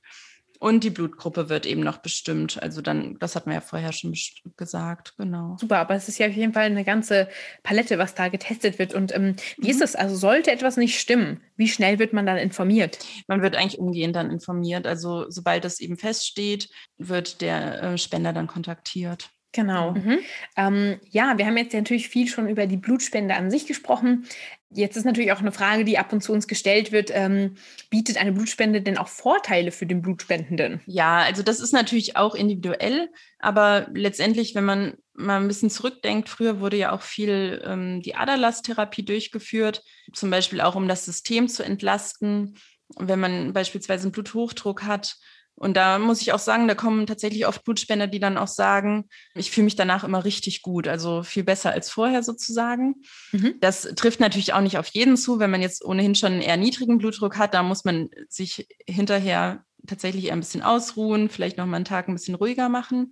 Und 0.59 0.83
die 0.83 0.91
Blutgruppe 0.91 1.49
wird 1.49 1.67
eben 1.67 1.83
noch 1.83 1.99
bestimmt. 1.99 2.61
Also 2.63 2.83
dann, 2.83 3.17
das 3.21 3.37
hatten 3.37 3.51
wir 3.51 3.55
ja 3.55 3.61
vorher 3.61 3.93
schon 3.93 4.15
gesagt, 4.57 5.15
genau. 5.17 5.57
Super, 5.61 5.79
aber 5.79 5.95
es 5.95 6.09
ist 6.09 6.19
ja 6.19 6.27
auf 6.27 6.33
jeden 6.33 6.53
Fall 6.53 6.65
eine 6.65 6.85
ganze 6.85 7.29
Palette, 7.63 7.99
was 7.99 8.15
da 8.15 8.29
getestet 8.29 8.79
wird. 8.79 8.93
Und 8.93 9.15
ähm, 9.15 9.37
wie 9.57 9.67
mhm. 9.67 9.71
ist 9.71 9.83
es? 9.83 9.95
Also 9.95 10.17
sollte 10.17 10.51
etwas 10.51 10.77
nicht 10.77 10.99
stimmen, 10.99 11.41
wie 11.57 11.69
schnell 11.69 11.99
wird 12.01 12.13
man 12.13 12.27
dann 12.27 12.39
informiert? 12.39 12.99
Man 13.29 13.41
wird 13.41 13.55
eigentlich 13.55 13.79
umgehend 13.79 14.17
dann 14.17 14.31
informiert. 14.31 14.87
Also 14.87 15.27
sobald 15.31 15.65
es 15.65 15.79
eben 15.81 15.97
feststeht, 15.97 16.69
wird 16.97 17.41
der 17.41 17.83
äh, 17.83 17.99
Spender 17.99 18.33
dann 18.33 18.49
kontaktiert. 18.49 19.31
Genau. 19.59 19.91
Mhm. 19.91 20.21
Ähm, 20.57 21.01
ja, 21.11 21.37
wir 21.37 21.45
haben 21.45 21.57
jetzt 21.57 21.75
natürlich 21.75 22.09
viel 22.09 22.29
schon 22.29 22.49
über 22.49 22.69
die 22.69 22.77
Blutspende 22.77 23.35
an 23.35 23.51
sich 23.51 23.67
gesprochen. 23.67 24.25
Jetzt 24.71 24.97
ist 24.97 25.05
natürlich 25.05 25.33
auch 25.33 25.41
eine 25.41 25.51
Frage, 25.51 25.85
die 25.85 25.99
ab 25.99 26.13
und 26.13 26.23
zu 26.23 26.33
uns 26.33 26.47
gestellt 26.47 26.93
wird. 26.93 27.11
Ähm, 27.13 27.57
bietet 27.91 28.19
eine 28.19 28.31
Blutspende 28.31 28.83
denn 28.83 28.99
auch 28.99 29.09
Vorteile 29.09 29.73
für 29.73 29.85
den 29.85 30.01
Blutspendenden? 30.01 30.81
Ja, 30.87 31.19
also 31.23 31.43
das 31.43 31.59
ist 31.59 31.73
natürlich 31.73 32.17
auch 32.17 32.37
individuell, 32.37 33.11
aber 33.41 33.89
letztendlich, 33.93 34.55
wenn 34.55 34.65
man 34.65 34.95
mal 35.15 35.41
ein 35.41 35.49
bisschen 35.49 35.71
zurückdenkt, 35.71 36.29
früher 36.29 36.61
wurde 36.61 36.77
ja 36.77 36.93
auch 36.93 37.03
viel 37.03 37.61
ähm, 37.65 38.01
die 38.01 38.15
Aderlasttherapie 38.15 39.05
durchgeführt, 39.05 39.83
zum 40.13 40.31
Beispiel 40.31 40.61
auch 40.61 40.77
um 40.77 40.87
das 40.87 41.05
System 41.05 41.49
zu 41.49 41.65
entlasten. 41.65 42.55
Wenn 42.97 43.19
man 43.19 43.53
beispielsweise 43.55 44.05
einen 44.05 44.13
Bluthochdruck 44.13 44.85
hat, 44.85 45.17
und 45.59 45.77
da 45.77 45.99
muss 45.99 46.23
ich 46.23 46.33
auch 46.33 46.39
sagen, 46.39 46.69
da 46.69 46.75
kommen 46.75 47.07
tatsächlich 47.07 47.47
oft 47.47 47.65
Blutspender, 47.65 48.07
die 48.07 48.21
dann 48.21 48.39
auch 48.39 48.47
sagen, 48.47 49.09
ich 49.35 49.51
fühle 49.51 49.65
mich 49.65 49.75
danach 49.75 50.05
immer 50.05 50.25
richtig 50.25 50.63
gut, 50.63 50.87
also 50.87 51.25
viel 51.25 51.43
besser 51.43 51.73
als 51.73 51.91
vorher 51.91 52.23
sozusagen. 52.23 52.97
Mhm. 53.33 53.55
Das 53.61 53.83
trifft 53.97 54.21
natürlich 54.21 54.53
auch 54.53 54.61
nicht 54.61 54.79
auf 54.79 54.87
jeden 54.89 55.17
zu. 55.17 55.41
Wenn 55.41 55.51
man 55.51 55.61
jetzt 55.61 55.85
ohnehin 55.85 56.15
schon 56.15 56.35
einen 56.35 56.43
eher 56.43 56.57
niedrigen 56.57 56.99
Blutdruck 56.99 57.39
hat, 57.39 57.55
da 57.55 57.65
muss 57.65 57.85
man 57.85 58.09
sich 58.29 58.69
hinterher 58.87 59.65
tatsächlich 59.87 60.27
eher 60.27 60.35
ein 60.35 60.41
bisschen 60.41 60.63
ausruhen, 60.63 61.29
vielleicht 61.29 61.59
noch 61.59 61.67
mal 61.67 61.77
einen 61.77 61.85
Tag 61.85 62.09
ein 62.09 62.15
bisschen 62.15 62.37
ruhiger 62.37 62.69
machen. 62.69 63.11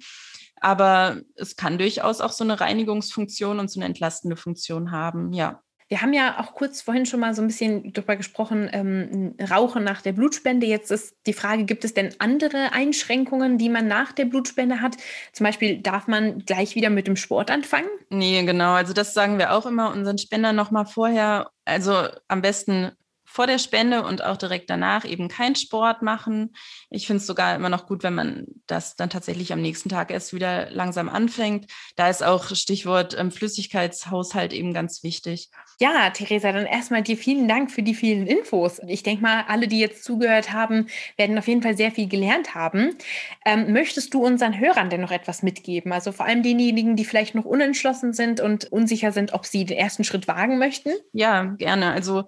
Aber 0.60 1.20
es 1.34 1.56
kann 1.56 1.78
durchaus 1.78 2.20
auch 2.20 2.32
so 2.32 2.44
eine 2.44 2.60
Reinigungsfunktion 2.60 3.58
und 3.58 3.70
so 3.70 3.80
eine 3.80 3.86
entlastende 3.86 4.36
Funktion 4.36 4.92
haben, 4.92 5.32
ja. 5.32 5.62
Wir 5.88 6.02
haben 6.02 6.12
ja 6.12 6.40
auch 6.40 6.54
kurz 6.54 6.82
vorhin 6.82 7.06
schon 7.06 7.20
mal 7.20 7.34
so 7.34 7.42
ein 7.42 7.46
bisschen 7.46 7.92
darüber 7.92 8.16
gesprochen, 8.16 8.68
ähm, 8.72 9.34
Rauchen 9.50 9.84
nach 9.84 10.02
der 10.02 10.12
Blutspende. 10.12 10.66
Jetzt 10.66 10.90
ist 10.90 11.14
die 11.26 11.32
Frage, 11.32 11.64
gibt 11.64 11.84
es 11.84 11.94
denn 11.94 12.14
andere 12.18 12.72
Einschränkungen, 12.72 13.56
die 13.56 13.68
man 13.68 13.86
nach 13.86 14.12
der 14.12 14.24
Blutspende 14.24 14.80
hat? 14.80 14.96
Zum 15.32 15.44
Beispiel, 15.44 15.78
darf 15.78 16.08
man 16.08 16.40
gleich 16.40 16.74
wieder 16.74 16.90
mit 16.90 17.06
dem 17.06 17.16
Sport 17.16 17.50
anfangen? 17.50 17.88
Nee, 18.10 18.44
genau. 18.44 18.72
Also 18.72 18.92
das 18.92 19.14
sagen 19.14 19.38
wir 19.38 19.52
auch 19.52 19.66
immer 19.66 19.92
unseren 19.92 20.18
Spendern 20.18 20.56
nochmal 20.56 20.86
vorher. 20.86 21.50
Also 21.64 22.08
am 22.26 22.42
besten 22.42 22.90
vor 23.36 23.46
der 23.46 23.58
Spende 23.58 24.02
und 24.02 24.24
auch 24.24 24.38
direkt 24.38 24.70
danach 24.70 25.04
eben 25.04 25.28
keinen 25.28 25.56
Sport 25.56 26.00
machen. 26.00 26.56
Ich 26.88 27.06
finde 27.06 27.20
es 27.20 27.26
sogar 27.26 27.54
immer 27.54 27.68
noch 27.68 27.86
gut, 27.86 28.02
wenn 28.02 28.14
man 28.14 28.46
das 28.66 28.96
dann 28.96 29.10
tatsächlich 29.10 29.52
am 29.52 29.60
nächsten 29.60 29.90
Tag 29.90 30.10
erst 30.10 30.32
wieder 30.32 30.70
langsam 30.70 31.10
anfängt. 31.10 31.70
Da 31.96 32.08
ist 32.08 32.24
auch 32.24 32.54
Stichwort 32.54 33.14
ähm, 33.18 33.30
Flüssigkeitshaushalt 33.30 34.54
eben 34.54 34.72
ganz 34.72 35.02
wichtig. 35.02 35.50
Ja, 35.78 36.08
Theresa, 36.08 36.50
dann 36.50 36.64
erstmal 36.64 37.02
dir 37.02 37.18
vielen 37.18 37.46
Dank 37.46 37.70
für 37.70 37.82
die 37.82 37.94
vielen 37.94 38.26
Infos. 38.26 38.80
Ich 38.88 39.02
denke 39.02 39.22
mal, 39.22 39.44
alle, 39.48 39.68
die 39.68 39.80
jetzt 39.80 40.04
zugehört 40.04 40.54
haben, 40.54 40.86
werden 41.18 41.36
auf 41.36 41.46
jeden 41.46 41.60
Fall 41.60 41.76
sehr 41.76 41.90
viel 41.90 42.08
gelernt 42.08 42.54
haben. 42.54 42.96
Ähm, 43.44 43.70
möchtest 43.74 44.14
du 44.14 44.24
unseren 44.24 44.58
Hörern 44.58 44.88
denn 44.88 45.02
noch 45.02 45.10
etwas 45.10 45.42
mitgeben? 45.42 45.92
Also 45.92 46.10
vor 46.10 46.24
allem 46.24 46.42
denjenigen, 46.42 46.96
die 46.96 47.04
vielleicht 47.04 47.34
noch 47.34 47.44
unentschlossen 47.44 48.14
sind 48.14 48.40
und 48.40 48.72
unsicher 48.72 49.12
sind, 49.12 49.34
ob 49.34 49.44
sie 49.44 49.66
den 49.66 49.76
ersten 49.76 50.04
Schritt 50.04 50.26
wagen 50.26 50.56
möchten? 50.56 50.88
Ja, 51.12 51.42
gerne. 51.58 51.92
Also 51.92 52.24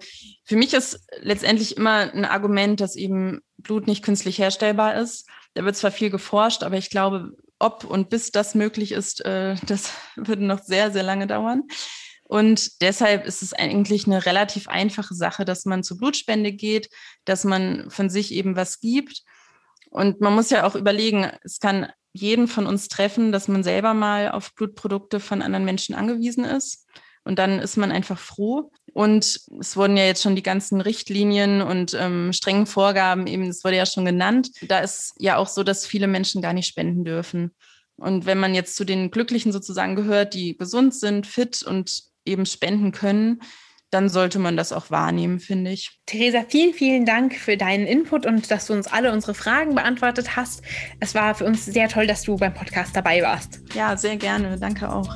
für 0.49 0.55
mich 0.55 0.73
ist 0.73 1.05
letztendlich 1.21 1.77
immer 1.77 2.11
ein 2.11 2.25
Argument, 2.25 2.81
dass 2.81 2.95
eben 2.95 3.39
Blut 3.59 3.85
nicht 3.85 4.03
künstlich 4.03 4.39
herstellbar 4.39 4.95
ist. 4.95 5.29
Da 5.53 5.63
wird 5.63 5.75
zwar 5.75 5.91
viel 5.91 6.09
geforscht, 6.09 6.63
aber 6.63 6.75
ich 6.75 6.89
glaube, 6.89 7.37
ob 7.59 7.83
und 7.83 8.09
bis 8.09 8.31
das 8.31 8.55
möglich 8.55 8.91
ist, 8.91 9.23
äh, 9.23 9.53
das 9.67 9.93
würde 10.15 10.43
noch 10.43 10.63
sehr, 10.63 10.89
sehr 10.89 11.03
lange 11.03 11.27
dauern. 11.27 11.65
Und 12.23 12.81
deshalb 12.81 13.27
ist 13.27 13.43
es 13.43 13.53
eigentlich 13.53 14.07
eine 14.07 14.25
relativ 14.25 14.67
einfache 14.67 15.13
Sache, 15.13 15.45
dass 15.45 15.65
man 15.65 15.83
zur 15.83 15.97
Blutspende 15.97 16.51
geht, 16.51 16.89
dass 17.25 17.43
man 17.43 17.91
von 17.91 18.09
sich 18.09 18.33
eben 18.33 18.55
was 18.55 18.79
gibt. 18.79 19.21
Und 19.91 20.19
man 20.19 20.33
muss 20.33 20.49
ja 20.49 20.65
auch 20.65 20.73
überlegen, 20.73 21.29
es 21.43 21.59
kann 21.59 21.91
jeden 22.11 22.47
von 22.47 22.65
uns 22.65 22.87
treffen, 22.87 23.31
dass 23.31 23.47
man 23.49 23.61
selber 23.61 23.93
mal 23.93 24.31
auf 24.31 24.55
Blutprodukte 24.55 25.19
von 25.19 25.43
anderen 25.43 25.65
Menschen 25.65 25.93
angewiesen 25.93 26.43
ist. 26.43 26.87
Und 27.29 27.37
dann 27.37 27.59
ist 27.59 27.77
man 27.77 27.91
einfach 27.91 28.17
froh. 28.17 28.71
Und 28.91 29.39
es 29.59 29.77
wurden 29.77 29.97
ja 29.97 30.05
jetzt 30.05 30.23
schon 30.23 30.35
die 30.35 30.41
ganzen 30.41 30.81
Richtlinien 30.81 31.61
und 31.61 31.93
ähm, 31.93 32.33
strengen 32.33 32.65
Vorgaben, 32.65 33.27
eben, 33.27 33.43
es 33.43 33.63
wurde 33.63 33.77
ja 33.77 33.85
schon 33.85 34.03
genannt. 34.03 34.49
Da 34.63 34.79
ist 34.79 35.13
ja 35.19 35.37
auch 35.37 35.47
so, 35.47 35.61
dass 35.61 35.85
viele 35.85 36.07
Menschen 36.07 36.41
gar 36.41 36.53
nicht 36.53 36.65
spenden 36.65 37.05
dürfen. 37.05 37.51
Und 37.97 38.25
wenn 38.25 38.39
man 38.39 38.55
jetzt 38.55 38.75
zu 38.75 38.83
den 38.83 39.11
Glücklichen 39.11 39.51
sozusagen 39.51 39.95
gehört, 39.95 40.33
die 40.33 40.57
gesund 40.57 40.95
sind, 40.95 41.27
fit 41.27 41.61
und 41.61 42.01
eben 42.25 42.47
spenden 42.47 42.91
können, 42.93 43.41
dann 43.91 44.09
sollte 44.09 44.39
man 44.39 44.57
das 44.57 44.73
auch 44.73 44.89
wahrnehmen, 44.89 45.39
finde 45.39 45.69
ich. 45.69 45.99
Theresa, 46.07 46.43
vielen, 46.47 46.73
vielen 46.73 47.05
Dank 47.05 47.35
für 47.35 47.57
deinen 47.57 47.85
Input 47.85 48.25
und 48.25 48.49
dass 48.49 48.65
du 48.65 48.73
uns 48.73 48.87
alle 48.87 49.13
unsere 49.13 49.35
Fragen 49.35 49.75
beantwortet 49.75 50.35
hast. 50.35 50.63
Es 50.99 51.13
war 51.13 51.35
für 51.35 51.45
uns 51.45 51.63
sehr 51.63 51.89
toll, 51.89 52.07
dass 52.07 52.23
du 52.23 52.37
beim 52.37 52.55
Podcast 52.55 52.95
dabei 52.95 53.21
warst. 53.21 53.59
Ja, 53.75 53.95
sehr 53.95 54.17
gerne. 54.17 54.57
Danke 54.59 54.91
auch. 54.91 55.15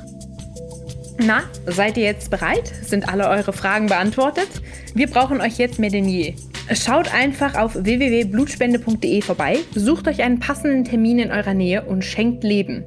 Na, 1.19 1.43
seid 1.67 1.97
ihr 1.97 2.03
jetzt 2.03 2.31
bereit? 2.31 2.71
Sind 2.83 3.07
alle 3.07 3.29
eure 3.29 3.53
Fragen 3.53 3.87
beantwortet? 3.87 4.49
Wir 4.93 5.07
brauchen 5.07 5.41
euch 5.41 5.57
jetzt 5.57 5.79
mehr 5.79 5.89
denn 5.89 6.07
je. 6.07 6.33
Schaut 6.71 7.13
einfach 7.13 7.55
auf 7.55 7.75
www.blutspende.de 7.75 9.21
vorbei, 9.21 9.59
sucht 9.75 10.07
euch 10.07 10.23
einen 10.23 10.39
passenden 10.39 10.85
Termin 10.85 11.19
in 11.19 11.31
eurer 11.31 11.53
Nähe 11.53 11.83
und 11.83 12.03
schenkt 12.03 12.43
Leben. 12.43 12.83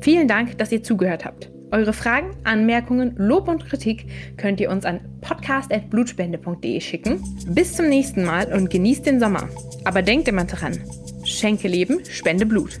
Vielen 0.00 0.28
Dank, 0.28 0.58
dass 0.58 0.72
ihr 0.72 0.82
zugehört 0.82 1.24
habt. 1.24 1.50
Eure 1.70 1.92
Fragen, 1.92 2.36
Anmerkungen, 2.44 3.14
Lob 3.16 3.48
und 3.48 3.66
Kritik 3.66 4.06
könnt 4.36 4.60
ihr 4.60 4.70
uns 4.70 4.84
an 4.84 5.00
podcast.blutspende.de 5.22 6.80
schicken. 6.80 7.20
Bis 7.48 7.74
zum 7.74 7.88
nächsten 7.88 8.24
Mal 8.24 8.52
und 8.52 8.70
genießt 8.70 9.06
den 9.06 9.18
Sommer. 9.18 9.48
Aber 9.84 10.02
denkt 10.02 10.28
immer 10.28 10.44
dran, 10.44 10.78
schenke 11.24 11.68
Leben, 11.68 12.00
spende 12.10 12.46
Blut. 12.46 12.80